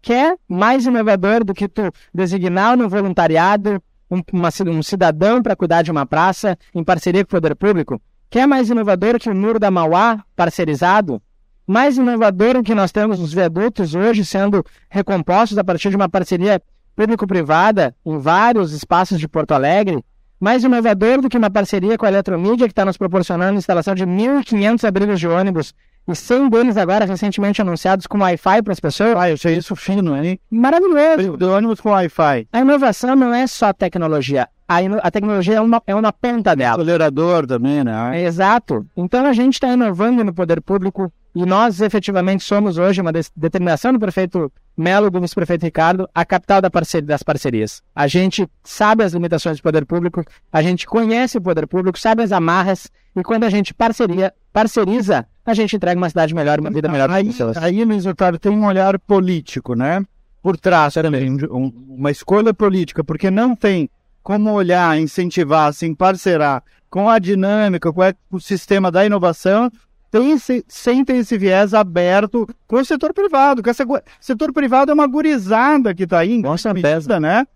Que 0.01 0.13
é 0.13 0.35
mais 0.47 0.85
inovador 0.85 1.43
do 1.43 1.53
que 1.53 1.67
tu 1.67 1.91
designar 2.13 2.77
no 2.77 2.87
voluntariado 2.87 3.83
um, 4.09 4.21
uma, 4.31 4.49
um 4.67 4.81
cidadão 4.81 5.43
para 5.43 5.55
cuidar 5.55 5.81
de 5.81 5.91
uma 5.91 6.05
praça 6.05 6.57
em 6.73 6.83
parceria 6.83 7.25
com 7.25 7.35
o 7.35 7.41
poder 7.41 7.55
público 7.55 8.01
que 8.33 8.39
é 8.39 8.47
mais 8.47 8.67
inovador 8.67 9.19
que 9.19 9.29
o 9.29 9.35
Muro 9.35 9.59
da 9.59 9.69
Mauá, 9.69 10.23
parcerizado, 10.35 11.21
mais 11.67 11.99
inovador 11.99 12.63
que 12.63 12.73
nós 12.73 12.91
temos 12.91 13.19
os 13.19 13.31
viadutos 13.31 13.93
hoje 13.93 14.25
sendo 14.25 14.65
recompostos 14.89 15.55
a 15.55 15.63
partir 15.63 15.91
de 15.91 15.95
uma 15.95 16.09
parceria 16.09 16.59
público-privada 16.95 17.95
em 18.03 18.17
vários 18.17 18.73
espaços 18.73 19.19
de 19.19 19.27
Porto 19.27 19.51
Alegre, 19.51 20.03
mais 20.39 20.63
inovador 20.63 21.21
do 21.21 21.29
que 21.29 21.37
uma 21.37 21.51
parceria 21.51 21.95
com 21.95 22.07
a 22.07 22.09
Eletromídia, 22.09 22.65
que 22.65 22.71
está 22.71 22.83
nos 22.83 22.97
proporcionando 22.97 23.53
a 23.53 23.59
instalação 23.59 23.93
de 23.93 24.03
1.500 24.03 24.83
abrigos 24.83 25.19
de 25.19 25.27
ônibus 25.27 25.71
e 26.07 26.15
100 26.15 26.49
deles 26.49 26.77
agora 26.77 27.05
recentemente 27.05 27.61
anunciados 27.61 28.05
com 28.07 28.19
Wi-Fi 28.19 28.61
para 28.61 28.73
as 28.73 28.79
pessoas. 28.79 29.15
Ah, 29.15 29.29
eu 29.29 29.37
sei 29.37 29.57
isso 29.57 29.75
fino, 29.75 30.15
hein? 30.15 30.39
Maravilhoso. 30.51 31.37
Do 31.37 31.51
ônibus 31.51 31.79
com 31.79 31.89
Wi-Fi. 31.89 32.47
A 32.51 32.59
inovação 32.59 33.15
não 33.15 33.33
é 33.33 33.47
só 33.47 33.71
tecnologia, 33.71 34.47
a, 34.67 34.77
a 35.07 35.11
tecnologia 35.11 35.55
é 35.55 35.61
uma, 35.61 35.81
é 35.85 35.95
uma 35.95 36.11
ponta 36.11 36.55
dela. 36.55 36.81
Acelerador 36.81 37.45
também, 37.45 37.83
né? 37.83 38.21
Exato. 38.23 38.85
Então 38.95 39.25
a 39.25 39.33
gente 39.33 39.55
está 39.55 39.71
inovando 39.71 40.23
no 40.23 40.33
poder 40.33 40.61
público 40.61 41.11
e 41.35 41.45
nós 41.45 41.81
efetivamente 41.81 42.43
somos 42.43 42.77
hoje 42.77 43.01
uma 43.01 43.11
de 43.11 43.21
determinação 43.35 43.91
do 43.91 43.99
prefeito 43.99 44.51
Melo, 44.75 45.09
do 45.09 45.21
vice-prefeito 45.21 45.63
Ricardo, 45.65 46.09
a 46.13 46.25
capital 46.25 46.61
da 46.61 46.69
das 47.03 47.23
parcerias. 47.23 47.81
A 47.95 48.07
gente 48.07 48.47
sabe 48.63 49.03
as 49.03 49.13
limitações 49.13 49.57
do 49.57 49.63
poder 49.63 49.85
público, 49.85 50.23
a 50.51 50.61
gente 50.61 50.85
conhece 50.85 51.37
o 51.37 51.41
poder 51.41 51.67
público, 51.67 51.99
sabe 51.99 52.23
as 52.23 52.31
amarras 52.31 52.89
e 53.15 53.23
quando 53.23 53.43
a 53.43 53.49
gente 53.49 53.73
parceria, 53.73 54.33
parceriza, 54.51 55.27
a 55.45 55.53
gente 55.53 55.75
entrega 55.75 55.99
uma 55.99 56.09
cidade 56.09 56.33
melhor, 56.33 56.59
uma 56.59 56.71
vida 56.71 56.87
melhor 56.87 57.07
para 57.07 57.19
as 57.19 57.27
pessoas. 57.27 57.57
Aí, 57.57 57.83
Luiz 57.83 58.05
Otávio, 58.05 58.39
tem 58.39 58.51
um 58.51 58.65
olhar 58.65 58.97
político, 58.99 59.75
né? 59.75 60.03
Por 60.41 60.57
trás 60.57 60.95
também, 60.95 61.31
um, 61.31 61.71
uma 61.89 62.11
escolha 62.11 62.53
política, 62.53 63.03
porque 63.03 63.29
não 63.29 63.55
tem 63.55 63.89
como 64.21 64.51
olhar, 64.51 64.97
incentivar, 64.99 65.73
se 65.73 65.93
parcerar 65.95 66.63
com 66.89 67.09
a 67.09 67.19
dinâmica, 67.19 67.91
com 67.91 68.01
o 68.31 68.39
sistema 68.39 68.91
da 68.91 69.05
inovação, 69.05 69.69
tem 70.13 71.03
ter 71.03 71.15
esse 71.15 71.37
viés 71.39 71.73
aberto 71.73 72.47
com 72.67 72.75
o 72.75 72.85
setor 72.85 73.13
privado. 73.13 73.63
Que 73.63 73.71
esse 73.71 73.83
setor 74.21 74.53
privado 74.53 74.91
é 74.91 74.93
uma 74.93 75.07
gurizada 75.07 75.93
que 75.95 76.03
está 76.03 76.19
aí, 76.19 76.39
com 76.39 76.55
certeza, 76.55 77.19
né? 77.19 77.47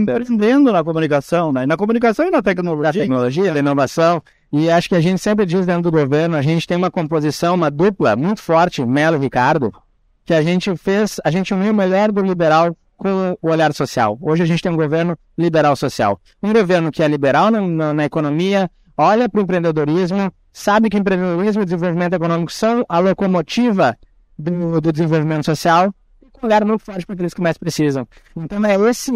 Empreendendo 0.00 0.72
na 0.72 0.82
comunicação, 0.82 1.52
né? 1.52 1.66
Na 1.66 1.76
comunicação 1.76 2.26
e 2.26 2.30
na 2.30 2.40
tecnologia. 2.40 2.86
Na 2.86 2.92
tecnologia, 2.92 3.52
na 3.52 3.58
inovação. 3.58 4.22
E 4.50 4.70
acho 4.70 4.88
que 4.88 4.94
a 4.94 5.00
gente 5.00 5.20
sempre 5.20 5.44
diz 5.44 5.66
dentro 5.66 5.82
do 5.82 5.90
governo, 5.90 6.36
a 6.36 6.42
gente 6.42 6.66
tem 6.66 6.76
uma 6.76 6.90
composição, 6.90 7.54
uma 7.54 7.70
dupla 7.70 8.16
muito 8.16 8.40
forte, 8.40 8.84
Melo 8.84 9.16
e 9.16 9.20
Ricardo, 9.20 9.70
que 10.24 10.32
a 10.32 10.40
gente 10.40 10.74
fez, 10.76 11.20
a 11.22 11.30
gente 11.30 11.52
uniu 11.52 11.72
o 11.72 11.74
melhor 11.74 12.10
do 12.12 12.22
liberal 12.22 12.74
com 12.96 13.36
o 13.42 13.50
olhar 13.50 13.74
social. 13.74 14.16
Hoje 14.22 14.42
a 14.42 14.46
gente 14.46 14.62
tem 14.62 14.72
um 14.72 14.76
governo 14.76 15.18
liberal 15.36 15.76
social. 15.76 16.18
Um 16.42 16.52
governo 16.52 16.90
que 16.90 17.02
é 17.02 17.08
liberal 17.08 17.50
na, 17.50 17.60
na, 17.60 17.92
na 17.92 18.04
economia, 18.04 18.70
olha 18.96 19.28
para 19.28 19.38
o 19.38 19.42
empreendedorismo, 19.42 20.32
sabe 20.56 20.88
que 20.88 20.96
empreendedorismo 20.96 21.60
e 21.60 21.64
desenvolvimento 21.66 22.14
econômico 22.14 22.50
são 22.50 22.82
a 22.88 22.98
locomotiva 22.98 23.94
do, 24.38 24.80
do 24.80 24.90
desenvolvimento 24.90 25.44
social, 25.44 25.94
com 26.32 26.46
um 26.46 26.46
olhar 26.46 26.64
muito 26.64 26.82
forte 26.82 27.04
para 27.04 27.12
aqueles 27.12 27.34
que 27.34 27.42
mais 27.42 27.58
precisam. 27.58 28.08
Então 28.34 28.64
é 28.64 28.74
esse, 28.88 29.12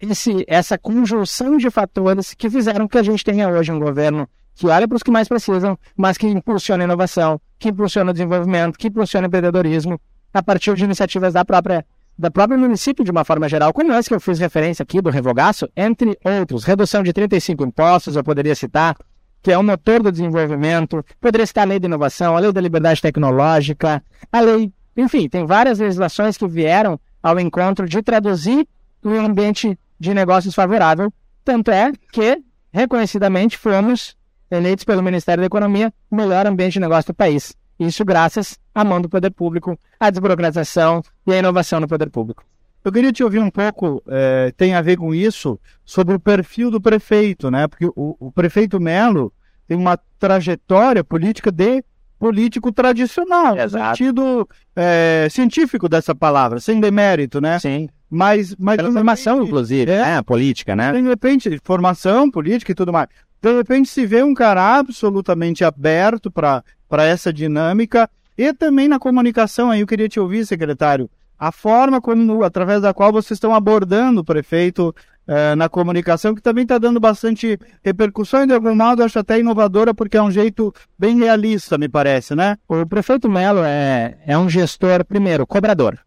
esse, 0.00 0.44
essa 0.48 0.76
conjunção 0.76 1.56
de 1.56 1.70
fatores 1.70 2.34
que 2.34 2.50
fizeram 2.50 2.88
que 2.88 2.98
a 2.98 3.02
gente 3.04 3.24
tenha 3.24 3.48
hoje 3.48 3.70
um 3.70 3.78
governo 3.78 4.28
que 4.56 4.66
olha 4.66 4.88
para 4.88 4.96
os 4.96 5.04
que 5.04 5.10
mais 5.12 5.28
precisam, 5.28 5.78
mas 5.96 6.18
que 6.18 6.26
impulsiona 6.26 6.82
a 6.82 6.86
inovação, 6.86 7.40
que 7.60 7.68
impulsiona 7.68 8.10
o 8.10 8.12
desenvolvimento, 8.12 8.76
que 8.76 8.88
impulsiona 8.88 9.26
o 9.26 9.28
empreendedorismo, 9.28 10.00
a 10.34 10.42
partir 10.42 10.74
de 10.74 10.82
iniciativas 10.82 11.32
da 11.32 11.44
própria 11.44 11.86
da 12.18 12.30
própria 12.30 12.58
município 12.58 13.04
de 13.04 13.10
uma 13.10 13.24
forma 13.24 13.48
geral, 13.48 13.72
como 13.72 13.92
esse 13.94 14.08
que 14.08 14.14
eu 14.14 14.20
fiz 14.20 14.38
referência 14.38 14.82
aqui 14.82 15.00
do 15.00 15.08
revogaço, 15.10 15.66
entre 15.74 16.18
outros, 16.22 16.64
redução 16.64 17.02
de 17.02 17.12
35 17.12 17.64
impostos, 17.64 18.16
eu 18.16 18.22
poderia 18.22 18.54
citar, 18.54 18.94
que 19.42 19.50
é 19.50 19.58
o 19.58 19.62
motor 19.62 20.02
do 20.02 20.12
desenvolvimento, 20.12 21.04
poderia 21.20 21.46
citar 21.46 21.64
a 21.64 21.68
lei 21.68 21.80
da 21.80 21.86
inovação, 21.86 22.36
a 22.36 22.40
lei 22.40 22.52
da 22.52 22.60
liberdade 22.60 23.02
tecnológica, 23.02 24.02
a 24.30 24.40
lei, 24.40 24.72
enfim, 24.96 25.28
tem 25.28 25.44
várias 25.44 25.78
legislações 25.78 26.36
que 26.36 26.46
vieram 26.46 26.98
ao 27.22 27.38
encontro 27.40 27.88
de 27.88 28.00
traduzir 28.02 28.66
um 29.04 29.18
ambiente 29.18 29.78
de 29.98 30.14
negócios 30.14 30.54
favorável, 30.54 31.12
tanto 31.44 31.70
é 31.70 31.92
que, 32.12 32.42
reconhecidamente, 32.72 33.58
fomos 33.58 34.16
eleitos 34.50 34.84
pelo 34.84 35.02
Ministério 35.02 35.40
da 35.40 35.46
Economia 35.46 35.92
o 36.10 36.16
melhor 36.16 36.46
ambiente 36.46 36.74
de 36.74 36.80
negócio 36.80 37.12
do 37.12 37.16
país. 37.16 37.54
Isso 37.78 38.04
graças 38.04 38.58
à 38.74 38.84
mão 38.84 39.00
do 39.00 39.08
poder 39.08 39.30
público, 39.30 39.78
à 39.98 40.10
desburocratização 40.10 41.02
e 41.26 41.32
à 41.32 41.38
inovação 41.38 41.80
no 41.80 41.88
poder 41.88 42.10
público. 42.10 42.44
Eu 42.84 42.90
queria 42.92 43.12
te 43.12 43.22
ouvir 43.22 43.38
um 43.38 43.50
pouco, 43.50 44.02
é, 44.08 44.52
tem 44.56 44.74
a 44.74 44.82
ver 44.82 44.96
com 44.96 45.14
isso, 45.14 45.58
sobre 45.84 46.14
o 46.14 46.20
perfil 46.20 46.70
do 46.70 46.80
prefeito, 46.80 47.50
né? 47.50 47.68
Porque 47.68 47.86
o, 47.86 48.16
o 48.18 48.32
prefeito 48.32 48.80
Melo 48.80 49.32
tem 49.68 49.76
uma 49.76 49.98
trajetória 50.18 51.04
política 51.04 51.50
de 51.50 51.84
político 52.18 52.70
tradicional, 52.70 53.58
Exato. 53.58 53.76
no 53.76 53.96
sentido 53.96 54.48
é, 54.76 55.26
científico 55.30 55.88
dessa 55.88 56.14
palavra, 56.14 56.60
sem 56.60 56.80
demérito, 56.80 57.40
né? 57.40 57.58
Sim. 57.58 57.88
Mas, 58.08 58.54
mas 58.58 58.76
Pela 58.76 58.92
formação, 58.92 59.42
inclusive, 59.42 59.90
é, 59.90 60.04
né? 60.04 60.22
política, 60.22 60.76
né? 60.76 60.92
De 60.92 61.00
repente, 61.00 61.58
formação 61.64 62.30
política 62.30 62.70
e 62.70 62.74
tudo 62.74 62.92
mais. 62.92 63.08
De 63.40 63.52
repente 63.56 63.88
se 63.88 64.06
vê 64.06 64.22
um 64.22 64.34
cara 64.34 64.76
absolutamente 64.76 65.64
aberto 65.64 66.30
para 66.30 66.62
essa 67.04 67.32
dinâmica 67.32 68.08
e 68.38 68.52
também 68.52 68.86
na 68.86 68.98
comunicação. 68.98 69.70
Aí 69.70 69.80
eu 69.80 69.86
queria 69.86 70.08
te 70.08 70.20
ouvir, 70.20 70.46
secretário, 70.46 71.10
a 71.42 71.50
forma 71.50 72.00
como, 72.00 72.44
através 72.44 72.80
da 72.82 72.94
qual 72.94 73.10
vocês 73.10 73.36
estão 73.36 73.52
abordando 73.52 74.20
o 74.20 74.24
prefeito 74.24 74.94
eh, 75.26 75.56
na 75.56 75.68
comunicação, 75.68 76.36
que 76.36 76.40
também 76.40 76.62
está 76.62 76.78
dando 76.78 77.00
bastante 77.00 77.58
repercussão 77.82 78.44
e 78.44 78.46
de 78.46 78.52
algum 78.52 78.76
modo 78.76 79.02
acho 79.02 79.18
até 79.18 79.40
inovadora, 79.40 79.92
porque 79.92 80.16
é 80.16 80.22
um 80.22 80.30
jeito 80.30 80.72
bem 80.96 81.18
realista, 81.18 81.76
me 81.76 81.88
parece, 81.88 82.36
né? 82.36 82.56
O 82.68 82.86
prefeito 82.86 83.28
Melo 83.28 83.58
é, 83.64 84.18
é 84.24 84.38
um 84.38 84.48
gestor, 84.48 85.04
primeiro, 85.04 85.44
cobrador. 85.44 85.98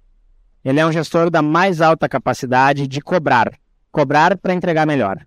Ele 0.63 0.79
é 0.79 0.85
um 0.85 0.91
gestor 0.93 1.29
da 1.29 1.41
mais 1.41 1.81
alta 1.81 2.07
capacidade 2.07 2.87
de 2.87 3.01
cobrar. 3.01 3.51
Cobrar 3.91 4.37
para 4.37 4.53
entregar 4.53 4.87
melhor 4.87 5.19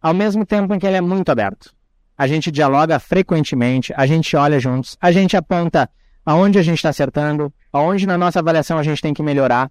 ao 0.00 0.14
mesmo 0.14 0.46
tempo 0.46 0.72
em 0.72 0.78
que 0.78 0.86
ele 0.86 0.98
é 0.98 1.00
muito 1.00 1.30
aberto. 1.30 1.74
A 2.16 2.28
gente 2.28 2.52
dialoga 2.52 3.00
frequentemente, 3.00 3.92
a 3.96 4.06
gente 4.06 4.36
olha 4.36 4.60
juntos, 4.60 4.96
a 5.00 5.10
gente 5.10 5.36
aponta 5.36 5.90
aonde 6.26 6.58
a 6.58 6.62
gente 6.62 6.78
está 6.78 6.88
acertando, 6.88 7.52
aonde 7.72 8.04
na 8.04 8.18
nossa 8.18 8.40
avaliação 8.40 8.76
a 8.76 8.82
gente 8.82 9.00
tem 9.00 9.14
que 9.14 9.22
melhorar. 9.22 9.70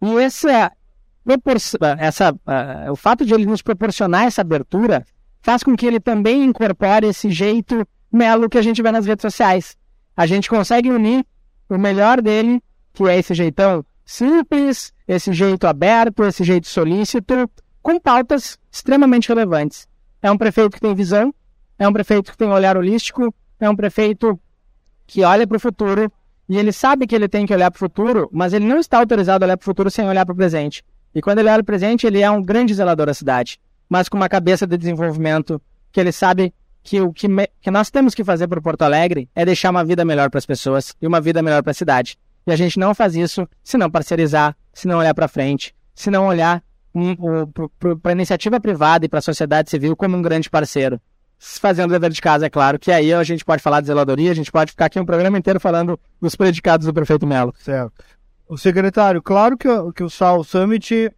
E 0.00 0.06
é, 0.16 0.70
essa, 1.98 2.32
uh, 2.32 2.92
o 2.92 2.96
fato 2.96 3.26
de 3.26 3.34
ele 3.34 3.44
nos 3.44 3.60
proporcionar 3.60 4.24
essa 4.24 4.42
abertura 4.42 5.04
faz 5.42 5.64
com 5.64 5.76
que 5.76 5.84
ele 5.84 5.98
também 5.98 6.44
incorpore 6.44 7.08
esse 7.08 7.30
jeito 7.30 7.86
melo 8.12 8.48
que 8.48 8.56
a 8.56 8.62
gente 8.62 8.80
vê 8.80 8.92
nas 8.92 9.06
redes 9.06 9.22
sociais. 9.22 9.76
A 10.16 10.24
gente 10.24 10.48
consegue 10.48 10.88
unir 10.88 11.26
o 11.68 11.76
melhor 11.76 12.22
dele, 12.22 12.62
que 12.94 13.02
é 13.04 13.18
esse 13.18 13.34
jeitão 13.34 13.84
simples, 14.04 14.92
esse 15.06 15.32
jeito 15.32 15.66
aberto, 15.66 16.24
esse 16.24 16.44
jeito 16.44 16.66
solícito, 16.68 17.50
com 17.82 17.98
pautas 17.98 18.58
extremamente 18.70 19.28
relevantes. 19.28 19.86
É 20.22 20.30
um 20.30 20.38
prefeito 20.38 20.70
que 20.70 20.80
tem 20.80 20.94
visão, 20.94 21.34
é 21.78 21.86
um 21.86 21.92
prefeito 21.92 22.30
que 22.30 22.38
tem 22.38 22.48
olhar 22.48 22.76
holístico, 22.76 23.34
é 23.60 23.68
um 23.68 23.76
prefeito 23.76 24.40
que 25.08 25.24
olha 25.24 25.46
para 25.46 25.56
o 25.56 25.60
futuro 25.60 26.12
e 26.48 26.56
ele 26.56 26.70
sabe 26.70 27.06
que 27.06 27.14
ele 27.14 27.28
tem 27.28 27.46
que 27.46 27.52
olhar 27.52 27.70
para 27.70 27.78
o 27.78 27.80
futuro, 27.80 28.28
mas 28.30 28.52
ele 28.52 28.66
não 28.66 28.78
está 28.78 28.98
autorizado 28.98 29.44
a 29.44 29.46
olhar 29.46 29.56
para 29.56 29.64
o 29.64 29.64
futuro 29.64 29.90
sem 29.90 30.06
olhar 30.06 30.24
para 30.24 30.32
o 30.34 30.36
presente. 30.36 30.84
E 31.14 31.20
quando 31.20 31.38
ele 31.38 31.48
olha 31.48 31.56
para 31.56 31.62
o 31.62 31.66
presente, 31.66 32.06
ele 32.06 32.20
é 32.20 32.30
um 32.30 32.42
grande 32.42 32.74
zelador 32.74 33.06
da 33.06 33.14
cidade, 33.14 33.58
mas 33.88 34.08
com 34.08 34.16
uma 34.16 34.28
cabeça 34.28 34.66
de 34.66 34.76
desenvolvimento 34.76 35.60
que 35.90 35.98
ele 35.98 36.12
sabe 36.12 36.54
que 36.82 37.00
o 37.00 37.12
que, 37.12 37.26
me... 37.26 37.48
que 37.60 37.70
nós 37.70 37.90
temos 37.90 38.14
que 38.14 38.22
fazer 38.22 38.46
para 38.46 38.60
Porto 38.60 38.82
Alegre 38.82 39.28
é 39.34 39.44
deixar 39.44 39.70
uma 39.70 39.84
vida 39.84 40.04
melhor 40.04 40.30
para 40.30 40.38
as 40.38 40.46
pessoas 40.46 40.94
e 41.00 41.06
uma 41.06 41.20
vida 41.20 41.42
melhor 41.42 41.62
para 41.62 41.70
a 41.70 41.74
cidade. 41.74 42.18
E 42.46 42.52
a 42.52 42.56
gente 42.56 42.78
não 42.78 42.94
faz 42.94 43.16
isso 43.16 43.48
se 43.62 43.76
não 43.76 43.90
parcerizar, 43.90 44.56
se 44.72 44.86
não 44.86 44.98
olhar 44.98 45.14
para 45.14 45.26
frente, 45.26 45.74
se 45.94 46.10
não 46.10 46.26
olhar 46.26 46.62
para 47.78 48.10
a 48.10 48.12
iniciativa 48.12 48.60
privada 48.60 49.06
e 49.06 49.08
para 49.08 49.18
a 49.18 49.22
sociedade 49.22 49.70
civil 49.70 49.96
como 49.96 50.16
um 50.16 50.22
grande 50.22 50.48
parceiro. 50.48 51.00
Fazendo 51.38 51.92
dever 51.92 52.10
de 52.10 52.20
casa, 52.20 52.46
é 52.46 52.50
claro, 52.50 52.78
que 52.78 52.90
aí 52.90 53.12
a 53.12 53.22
gente 53.22 53.44
pode 53.44 53.62
falar 53.62 53.80
de 53.80 53.86
zeladoria, 53.86 54.30
a 54.30 54.34
gente 54.34 54.50
pode 54.50 54.72
ficar 54.72 54.86
aqui 54.86 54.98
um 54.98 55.04
programa 55.06 55.38
inteiro 55.38 55.60
falando 55.60 55.98
dos 56.20 56.34
predicados 56.34 56.86
do 56.86 56.92
prefeito 56.92 57.26
Melo. 57.26 57.54
Certo. 57.58 57.92
O 58.48 58.58
secretário, 58.58 59.22
claro 59.22 59.56
que, 59.56 59.68
que 59.94 60.02
o 60.02 60.10
Sal 60.10 60.42
Summit 60.42 61.12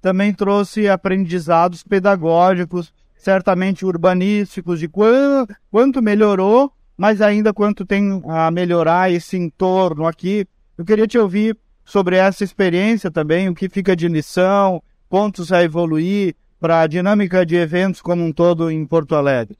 também 0.00 0.32
trouxe 0.32 0.88
aprendizados 0.88 1.82
pedagógicos, 1.82 2.92
certamente 3.16 3.84
urbanísticos, 3.84 4.78
de 4.78 4.86
quanto, 4.86 5.54
quanto 5.68 6.00
melhorou, 6.00 6.72
mas 6.96 7.20
ainda 7.20 7.52
quanto 7.52 7.84
tem 7.84 8.22
a 8.28 8.50
melhorar 8.50 9.10
esse 9.10 9.36
entorno 9.36 10.06
aqui. 10.06 10.46
Eu 10.78 10.84
queria 10.84 11.08
te 11.08 11.18
ouvir 11.18 11.58
sobre 11.84 12.16
essa 12.16 12.44
experiência 12.44 13.10
também, 13.10 13.48
o 13.48 13.54
que 13.54 13.68
fica 13.68 13.96
de 13.96 14.06
lição, 14.06 14.80
pontos 15.08 15.50
a 15.50 15.62
evoluir 15.62 16.36
para 16.60 16.80
a 16.80 16.86
dinâmica 16.86 17.44
de 17.44 17.56
eventos 17.56 18.00
como 18.00 18.24
um 18.24 18.32
todo 18.32 18.70
em 18.70 18.84
Porto 18.86 19.14
Alegre? 19.14 19.58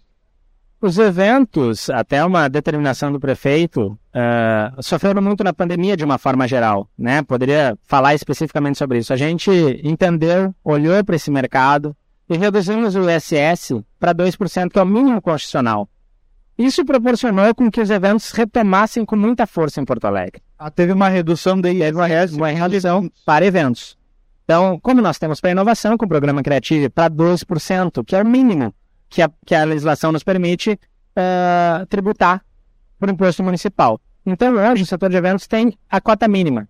Os 0.81 0.99
eventos, 0.99 1.89
até 1.89 2.23
uma 2.25 2.49
determinação 2.49 3.11
do 3.11 3.19
prefeito, 3.19 3.99
uh, 4.15 4.83
sofreram 4.83 5.23
muito 5.23 5.43
na 5.43 5.53
pandemia 5.53 5.97
de 5.97 6.05
uma 6.05 6.19
forma 6.19 6.47
geral, 6.47 6.87
né? 6.99 7.23
Poderia 7.23 7.77
falar 7.85 8.15
especificamente 8.15 8.77
sobre 8.77 8.99
isso. 8.99 9.13
A 9.13 9.17
gente 9.17 9.51
entendeu, 9.83 10.55
olhou 10.63 11.03
para 11.03 11.17
esse 11.17 11.31
mercado 11.31 11.97
e 12.29 12.37
reduzimos 12.37 12.95
o 12.95 13.09
ISS 13.09 13.83
para 13.99 14.15
2%, 14.15 14.71
que 14.71 14.79
é 14.79 14.83
o 14.83 14.87
mínimo 14.87 15.23
constitucional. 15.23 15.89
Isso 16.59 16.85
proporcionou 16.85 17.55
com 17.55 17.71
que 17.71 17.81
os 17.81 17.91
eventos 17.91 18.31
retomassem 18.33 19.05
com 19.05 19.17
muita 19.17 19.47
força 19.47 19.81
em 19.81 19.85
Porto 19.85 20.07
Alegre. 20.07 20.43
Ah, 20.59 20.71
teve 20.71 20.93
uma 20.93 21.09
redução 21.09 21.61
de 21.61 21.71
ISS? 21.71 22.37
Uma 22.37 22.49
redução 22.49 23.11
para 23.25 23.45
eventos. 23.45 23.97
Então, 24.47 24.79
como 24.79 25.03
nós 25.03 25.19
temos 25.19 25.41
para 25.41 25.51
inovação 25.51 25.99
com 25.99 26.05
o 26.05 26.09
programa 26.09 26.41
Criativo 26.41 26.89
para 26.89 27.13
12%, 27.13 28.05
que 28.05 28.15
é 28.15 28.23
o 28.23 28.25
mínimo 28.25 28.73
que 29.09 29.21
a, 29.21 29.29
que 29.45 29.57
a 29.57 29.65
legislação 29.65 30.13
nos 30.13 30.23
permite 30.23 30.71
uh, 30.71 31.85
tributar 31.87 32.45
por 32.97 33.11
imposto 33.11 33.43
municipal. 33.43 34.01
Então, 34.25 34.55
hoje, 34.55 34.85
o 34.85 34.87
setor 34.87 35.11
de 35.11 35.17
eventos 35.17 35.49
tem 35.49 35.77
a 35.91 36.01
cota 36.01 36.29
mínima. 36.29 36.69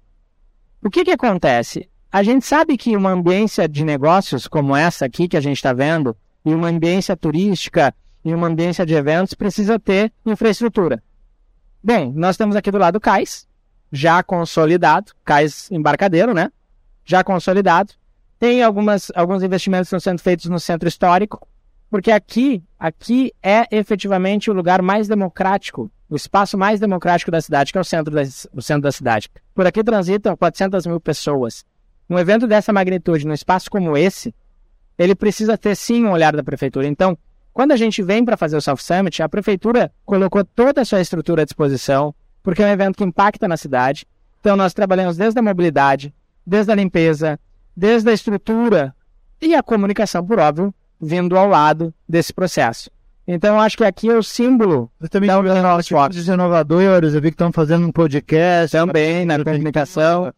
O 0.82 0.88
que, 0.88 1.04
que 1.04 1.10
acontece? 1.10 1.86
A 2.10 2.22
gente 2.22 2.46
sabe 2.46 2.78
que 2.78 2.96
uma 2.96 3.10
ambiência 3.10 3.68
de 3.68 3.84
negócios 3.84 4.48
como 4.48 4.74
essa 4.74 5.04
aqui 5.04 5.28
que 5.28 5.36
a 5.36 5.40
gente 5.40 5.56
está 5.56 5.74
vendo, 5.74 6.16
e 6.46 6.54
uma 6.54 6.68
ambiência 6.68 7.14
turística, 7.14 7.94
e 8.24 8.32
uma 8.32 8.46
ambiência 8.46 8.86
de 8.86 8.94
eventos, 8.94 9.34
precisa 9.34 9.78
ter 9.78 10.10
infraestrutura. 10.24 11.02
Bem, 11.84 12.10
nós 12.14 12.38
temos 12.38 12.56
aqui 12.56 12.70
do 12.70 12.78
lado 12.78 12.96
o 12.96 13.00
CAIS, 13.00 13.46
já 13.92 14.22
consolidado, 14.22 15.12
CAIS 15.22 15.70
embarcadeiro, 15.70 16.32
né? 16.32 16.50
Já 17.06 17.24
consolidado. 17.24 17.94
Tem 18.38 18.62
algumas, 18.62 19.10
alguns 19.14 19.42
investimentos 19.42 19.88
que 19.88 19.96
estão 19.96 20.12
sendo 20.12 20.20
feitos 20.20 20.46
no 20.46 20.60
centro 20.60 20.86
histórico, 20.88 21.48
porque 21.88 22.10
aqui, 22.10 22.62
aqui 22.78 23.32
é 23.42 23.64
efetivamente 23.70 24.50
o 24.50 24.54
lugar 24.54 24.82
mais 24.82 25.08
democrático, 25.08 25.90
o 26.10 26.16
espaço 26.16 26.58
mais 26.58 26.78
democrático 26.78 27.30
da 27.30 27.40
cidade, 27.40 27.72
que 27.72 27.78
é 27.78 27.80
o 27.80 27.84
centro 27.84 28.12
da, 28.12 28.22
o 28.52 28.60
centro 28.60 28.82
da 28.82 28.92
cidade. 28.92 29.30
Por 29.54 29.66
aqui 29.66 29.82
transitam 29.82 30.36
400 30.36 30.86
mil 30.86 31.00
pessoas. 31.00 31.64
Um 32.10 32.18
evento 32.18 32.46
dessa 32.46 32.72
magnitude, 32.72 33.26
num 33.26 33.32
espaço 33.32 33.70
como 33.70 33.96
esse, 33.96 34.34
ele 34.98 35.14
precisa 35.14 35.56
ter 35.56 35.74
sim 35.74 36.04
um 36.04 36.10
olhar 36.10 36.34
da 36.36 36.42
prefeitura. 36.42 36.86
Então, 36.86 37.16
quando 37.52 37.72
a 37.72 37.76
gente 37.76 38.02
vem 38.02 38.24
para 38.24 38.36
fazer 38.36 38.56
o 38.56 38.60
South 38.60 38.76
Summit, 38.78 39.22
a 39.22 39.28
prefeitura 39.28 39.90
colocou 40.04 40.44
toda 40.44 40.82
a 40.82 40.84
sua 40.84 41.00
estrutura 41.00 41.42
à 41.42 41.44
disposição, 41.44 42.14
porque 42.42 42.62
é 42.62 42.66
um 42.66 42.70
evento 42.70 42.96
que 42.96 43.04
impacta 43.04 43.48
na 43.48 43.56
cidade. 43.56 44.06
Então, 44.40 44.56
nós 44.56 44.74
trabalhamos 44.74 45.16
desde 45.16 45.38
a 45.38 45.42
mobilidade, 45.42 46.14
desde 46.46 46.72
a 46.72 46.74
limpeza, 46.74 47.38
desde 47.76 48.08
a 48.08 48.12
estrutura 48.12 48.94
e 49.40 49.54
a 49.54 49.62
comunicação, 49.62 50.24
por 50.24 50.38
óbvio, 50.38 50.74
vindo 51.00 51.36
ao 51.36 51.48
lado 51.48 51.92
desse 52.08 52.32
processo. 52.32 52.90
Então, 53.28 53.60
acho 53.60 53.76
que 53.76 53.84
aqui 53.84 54.08
é 54.08 54.16
o 54.16 54.22
símbolo 54.22 54.88
Você 55.00 55.08
também 55.08 55.28
da 55.28 55.40
Os 56.08 56.28
inovadores, 56.28 57.12
eu 57.12 57.20
vi 57.20 57.30
que 57.30 57.34
estão 57.34 57.50
fazendo 57.50 57.84
um 57.84 57.90
podcast. 57.90 58.76
Também, 58.76 59.26
na 59.26 59.42
comunicação. 59.42 60.32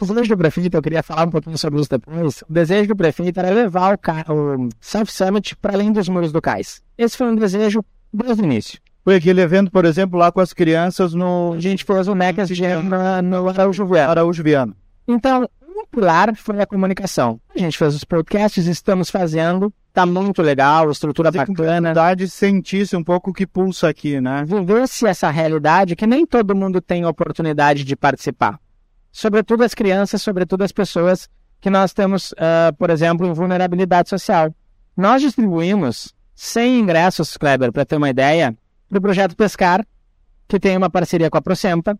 O 0.00 0.06
desejo 0.06 0.34
do 0.34 0.38
prefeito, 0.38 0.76
eu 0.76 0.82
queria 0.82 1.02
falar 1.02 1.26
um 1.26 1.30
pouquinho 1.30 1.56
sobre 1.58 1.80
isso 1.80 1.90
depois. 1.90 2.42
O 2.48 2.52
desejo 2.52 2.88
do 2.88 2.96
prefeito 2.96 3.38
era 3.38 3.50
levar 3.50 3.98
o, 4.28 4.64
o 4.64 4.68
Summit 4.80 5.54
para 5.56 5.74
além 5.74 5.92
dos 5.92 6.08
muros 6.08 6.32
do 6.32 6.40
cais. 6.40 6.82
Esse 6.96 7.16
foi 7.16 7.28
um 7.28 7.36
desejo 7.36 7.84
desde 8.12 8.42
o 8.42 8.44
início. 8.44 8.80
Foi 9.04 9.16
aquele 9.16 9.42
evento, 9.42 9.70
por 9.70 9.84
exemplo, 9.84 10.18
lá 10.18 10.32
com 10.32 10.40
as 10.40 10.54
crianças 10.54 11.12
no... 11.12 11.52
A 11.54 11.60
gente 11.60 11.84
pôs 11.84 12.08
o 12.08 12.14
Mega 12.14 12.44
no 13.22 13.48
Araújo 13.50 13.86
Viana. 13.86 14.10
Araújo 14.10 14.42
Viana. 14.42 14.74
Então, 15.06 15.48
um 15.62 15.84
pilar 15.86 16.34
foi 16.36 16.60
a 16.60 16.66
comunicação. 16.66 17.40
A 17.54 17.58
gente 17.58 17.76
fez 17.76 17.94
os 17.94 18.04
podcasts, 18.04 18.66
estamos 18.66 19.10
fazendo, 19.10 19.72
tá 19.92 20.06
muito 20.06 20.40
legal, 20.40 20.90
estrutura 20.90 21.32
Fazer 21.32 21.46
bacana. 21.46 21.78
comunidade 21.78 22.28
sentisse 22.28 22.96
um 22.96 23.04
pouco 23.04 23.30
o 23.30 23.34
que 23.34 23.46
pulsa 23.46 23.88
aqui, 23.88 24.20
né? 24.20 24.44
Viver-se 24.46 25.06
essa 25.06 25.30
realidade 25.30 25.96
que 25.96 26.06
nem 26.06 26.24
todo 26.24 26.54
mundo 26.54 26.80
tem 26.80 27.04
oportunidade 27.04 27.84
de 27.84 27.96
participar. 27.96 28.58
Sobretudo 29.10 29.62
as 29.62 29.74
crianças, 29.74 30.22
sobretudo 30.22 30.62
as 30.62 30.72
pessoas 30.72 31.28
que 31.60 31.70
nós 31.70 31.92
temos, 31.92 32.34
ah, 32.36 32.72
por 32.78 32.90
exemplo, 32.90 33.26
em 33.26 33.32
vulnerabilidade 33.32 34.08
social. 34.08 34.54
Nós 34.96 35.22
distribuímos 35.22 36.14
100 36.34 36.80
ingressos, 36.80 37.36
Kleber, 37.36 37.72
para 37.72 37.84
ter 37.84 37.96
uma 37.96 38.10
ideia, 38.10 38.56
para 38.88 38.98
o 38.98 39.00
projeto 39.00 39.36
Pescar, 39.36 39.84
que 40.46 40.60
tem 40.60 40.76
uma 40.76 40.90
parceria 40.90 41.30
com 41.30 41.38
a 41.38 41.42
Procempa. 41.42 41.98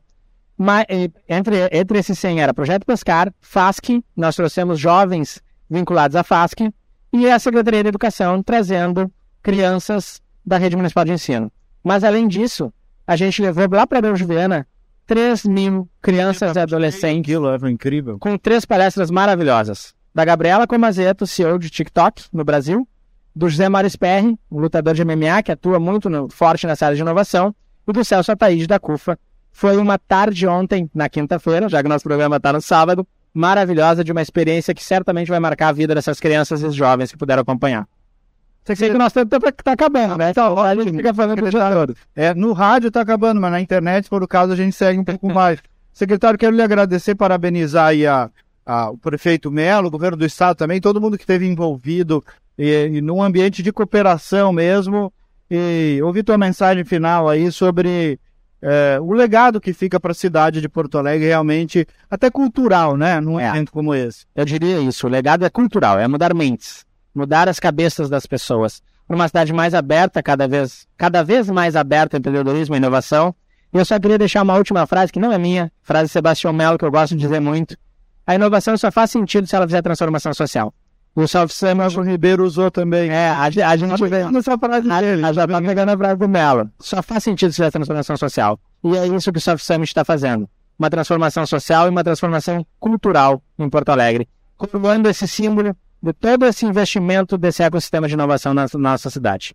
Ma- 0.57 0.83
e- 0.89 1.11
entre, 1.29 1.69
entre 1.73 1.99
esses 1.99 2.19
100 2.19 2.41
era 2.41 2.55
Projeto 2.55 2.85
Pescar, 2.87 3.33
FASC, 3.41 4.03
nós 4.17 4.37
trouxemos 4.37 4.79
jovens 4.79 5.43
vinculados 5.69 6.15
à 6.17 6.23
FASC, 6.23 6.71
e 7.13 7.29
a 7.31 7.39
Secretaria 7.39 7.83
de 7.83 7.89
Educação 7.89 8.43
trazendo 8.43 9.11
crianças 9.43 10.21
da 10.45 10.57
rede 10.59 10.77
municipal 10.77 11.05
de 11.05 11.13
ensino. 11.13 11.51
Mas 11.83 12.03
além 12.05 12.27
disso, 12.29 12.73
a 13.07 13.15
gente 13.17 13.41
levou 13.43 13.67
lá 13.71 13.87
para 13.87 14.11
a 14.11 14.15
Juliana 14.15 14.67
3 15.07 15.45
mil 15.45 15.89
crianças 16.01 16.57
e 16.57 16.59
adolescentes 16.59 17.31
Aquilo 17.35 17.69
incrível. 17.69 18.19
com 18.19 18.37
três 18.39 18.65
palestras 18.65 19.11
maravilhosas. 19.11 19.95
Da 20.15 20.25
Gabriela 20.25 20.67
Comazeto, 20.67 21.27
CEO 21.27 21.59
de 21.59 21.69
TikTok 21.69 22.25
no 22.33 22.45
Brasil, 22.45 22.89
do 23.35 23.49
José 23.49 23.69
Mário 23.69 23.91
Sperri, 23.91 24.39
um 24.51 24.59
lutador 24.61 24.95
de 24.95 25.05
MMA 25.05 25.43
que 25.43 25.53
atua 25.53 25.79
muito 25.79 26.09
no- 26.09 26.29
forte 26.31 26.67
nessa 26.67 26.87
área 26.87 26.97
de 26.97 27.03
inovação, 27.03 27.55
e 27.87 27.93
do 27.93 28.05
Celso 28.05 28.33
Ataíde 28.33 28.67
da 28.67 28.79
CUFA. 28.79 29.19
Foi 29.57 29.77
uma 29.77 29.97
tarde 29.97 30.49
ontem, 30.49 30.91
na 30.93 31.09
quinta-feira, 31.09 31.69
já 31.69 31.81
que 31.81 31.89
nosso 31.89 32.03
programa 32.03 32.37
está 32.39 32.53
no 32.53 32.61
sábado, 32.61 33.07
maravilhosa 33.33 34.03
de 34.03 34.11
uma 34.11 34.21
experiência 34.21 34.75
que 34.75 34.83
certamente 34.83 35.29
vai 35.29 35.39
marcar 35.39 35.69
a 35.69 35.73
vida 35.73 35.95
dessas 35.95 36.19
crianças 36.19 36.61
e 36.61 36.71
jovens 36.73 37.13
que 37.13 37.17
puderam 37.17 37.43
acompanhar. 37.43 37.87
Sei 38.65 38.75
que 38.91 38.99
nosso 38.99 39.15
tempo 39.25 39.49
está 39.49 39.73
acabando, 39.73 40.17
né? 40.17 40.31
Então, 40.31 40.59
a 40.59 40.75
gente 40.75 40.91
fica 40.97 41.15
falando 41.15 41.41
com 41.41 41.51
todos. 41.51 41.97
É, 42.17 42.35
no 42.35 42.53
rádio 42.53 42.91
tá 42.91 43.03
acabando, 43.03 43.41
mas 43.41 43.53
na 43.53 43.61
internet, 43.61 44.09
o 44.11 44.27
caso, 44.27 44.53
a 44.53 44.57
gente 44.57 44.75
segue 44.75 44.99
um 44.99 45.05
pouco 45.05 45.29
mais. 45.33 45.61
Secretário, 45.93 46.37
quero 46.39 46.57
lhe 46.57 46.63
agradecer, 46.63 47.15
parabenizar 47.15 47.89
aí 47.89 48.05
a, 48.07 48.29
a- 48.67 48.91
o 48.91 48.99
prefeito 48.99 49.53
Melo, 49.53 49.87
o 49.87 49.91
governo 49.91 50.17
do 50.17 50.27
estado 50.27 50.57
também, 50.57 50.81
todo 50.81 51.01
mundo 51.01 51.17
que 51.17 51.23
esteve 51.23 51.47
envolvido 51.47 52.25
e, 52.59 52.87
e 52.95 53.01
num 53.01 53.23
ambiente 53.23 53.63
de 53.63 53.71
cooperação 53.73 54.53
mesmo. 54.53 55.13
E 55.49 56.01
ouvir 56.03 56.25
tua 56.25 56.37
mensagem 56.39 56.85
final 56.85 57.29
aí 57.29 57.53
sobre 57.53 58.19
é, 58.67 58.99
o 58.99 59.13
legado 59.13 59.61
que 59.61 59.75
fica 59.75 60.01
para 60.01 60.13
a 60.13 60.15
cidade 60.15 60.61
de 60.61 60.69
Porto 60.71 60.97
Alegre, 60.97 61.27
realmente, 61.27 61.87
até 62.11 62.31
cultural, 62.31 62.97
né? 62.97 63.21
Num 63.21 63.39
É. 63.39 63.49
evento 63.51 63.71
como 63.71 63.95
esse. 63.95 64.25
Eu 64.35 64.47
diria 64.47 64.81
isso. 64.81 65.07
O 65.07 65.11
legado 65.11 65.45
é 65.45 65.51
cultural, 65.51 65.99
é 65.99 66.09
mudar 66.09 66.33
mentes, 66.33 66.85
mudar 67.15 67.47
as 67.47 67.61
cabeças 67.61 68.09
das 68.09 68.25
pessoas. 68.27 68.81
Para 69.07 69.17
uma 69.17 69.29
cidade 69.29 69.53
mais 69.53 69.75
aberta, 69.75 70.23
cada 70.23 70.49
vez, 70.49 70.87
cada 70.97 71.23
vez 71.23 71.51
mais 71.51 71.77
aberta 71.77 72.17
ao 72.17 72.19
empreendedorismo 72.21 72.75
e 72.75 72.79
inovação. 72.79 73.35
E 73.71 73.77
eu 73.77 73.85
só 73.85 74.01
queria 74.01 74.17
deixar 74.17 74.43
uma 74.43 74.57
última 74.57 74.87
frase, 74.87 75.13
que 75.13 75.21
não 75.21 75.31
é 75.31 75.37
minha, 75.37 75.71
frase 75.83 76.07
de 76.07 76.13
Sebastião 76.13 76.53
Mello, 76.53 76.79
que 76.79 76.85
eu 76.87 76.91
gosto 76.91 77.15
de 77.15 77.21
dizer 77.21 77.41
muito. 77.41 77.77
A 78.27 78.35
inovação 78.35 78.79
só 78.79 78.91
faz 78.91 79.11
sentido 79.11 79.47
se 79.47 79.55
ela 79.55 79.67
fizer 79.67 79.83
transformação 79.83 80.33
social. 80.33 80.73
E 81.17 81.21
o 81.21 81.29
Self 81.29 81.55
O 81.97 82.03
Ribeiro 82.03 82.45
usou 82.45 82.71
também. 82.71 83.09
é, 83.11 83.29
a, 83.29 83.45
a 83.45 83.77
gente 83.77 84.09
vem. 84.09 84.31
Nessa 84.33 84.59
frase 84.59 84.89
dele. 84.89 85.25
A, 85.25 85.33
já 85.33 85.47
tá 85.47 85.63
pegando 85.63 85.91
a 85.91 85.97
frase 85.97 86.17
do 86.17 86.29
Mello. 86.29 86.69
Só 86.81 87.03
faz 87.03 87.23
sentido 87.23 87.53
se 87.53 87.57
fizer 87.57 87.71
transformação 87.71 88.17
social. 88.17 88.59
E 88.83 88.97
é 88.97 89.07
isso 89.07 89.33
que 89.33 89.39
o 89.39 89.41
Soft 89.41 89.65
Summit 89.65 89.89
está 89.91 90.05
fazendo. 90.05 90.49
Uma 90.77 90.91
transformação 90.91 91.47
social 91.47 91.87
e 91.87 91.91
uma 91.91 92.03
transformação 92.03 92.67
cultural 92.81 93.41
em 93.59 93.71
Porto 93.71 93.91
Alegre. 93.91 94.29
Formando 94.71 95.09
esse 95.09 95.29
símbolo 95.29 95.77
de 96.03 96.13
todo 96.13 96.45
esse 96.47 96.67
investimento 96.67 97.39
desse 97.39 97.63
ecossistema 97.63 98.09
de 98.09 98.15
inovação 98.15 98.53
na 98.53 98.67
na 98.75 98.91
nossa 98.91 99.09
cidade. 99.09 99.55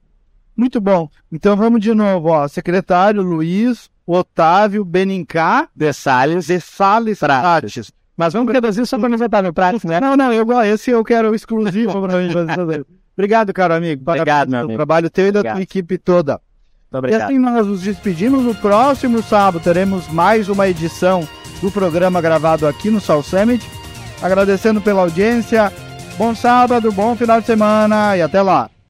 Muito 0.56 0.80
bom. 0.80 1.10
Então 1.32 1.56
vamos 1.58 1.82
de 1.82 1.94
novo, 1.94 2.30
ó. 2.30 2.48
Secretário 2.48 3.22
Luiz 3.22 3.90
Otávio 4.06 4.84
Benincá 4.84 5.68
De 5.76 5.94
Salles. 5.94 6.48
de 6.48 6.60
Sales 6.60 7.20
Prates. 7.20 7.92
Mas 8.20 8.34
vamos 8.34 8.52
reduzir 8.52 8.86
só 8.86 9.00
para 9.00 9.08
não 9.08 9.16
inventar 9.16 9.42
no 9.42 9.54
prato, 9.54 9.88
né? 9.88 9.98
Não, 10.02 10.18
não, 10.18 10.34
eu, 10.34 10.46
esse 10.64 10.92
eu 10.92 11.02
quero 11.06 11.34
exclusivo 11.34 12.02
para 12.02 12.18
mim. 12.18 12.30
fazer. 12.54 12.86
Obrigado, 13.18 13.54
caro 13.54 13.74
amigo. 13.74 14.02
Obrigado, 14.06 14.26
Parabéns 14.26 14.50
meu 14.50 14.60
pelo 14.60 14.66
amigo. 14.68 14.78
trabalho 14.78 15.10
teu 15.10 15.28
e 15.28 15.32
da 15.32 15.40
tua 15.42 15.52
Obrigado. 15.52 15.62
equipe 15.64 15.98
toda. 15.98 16.34
Muito 16.34 16.42
E 16.92 16.98
obrigado. 16.98 17.22
assim 17.22 17.40
nós 17.40 17.66
nos 17.66 17.82
despedimos. 17.82 18.44
No 18.44 18.54
próximo 18.54 19.24
sábado 19.24 19.62
teremos 19.64 20.10
mais 20.10 20.50
uma 20.50 20.68
edição 20.68 21.26
do 21.62 21.72
programa 21.72 22.20
gravado 22.20 22.68
aqui 22.68 22.90
no 22.90 23.00
South 23.00 23.24
Summit. 23.24 23.66
Agradecendo 24.22 24.82
pela 24.82 25.00
audiência. 25.04 25.72
Bom 26.18 26.36
sábado, 26.36 26.92
bom 26.92 27.16
final 27.16 27.40
de 27.40 27.48
semana 27.48 28.18
e 28.18 28.22
até 28.22 28.42
lá. 28.42 28.70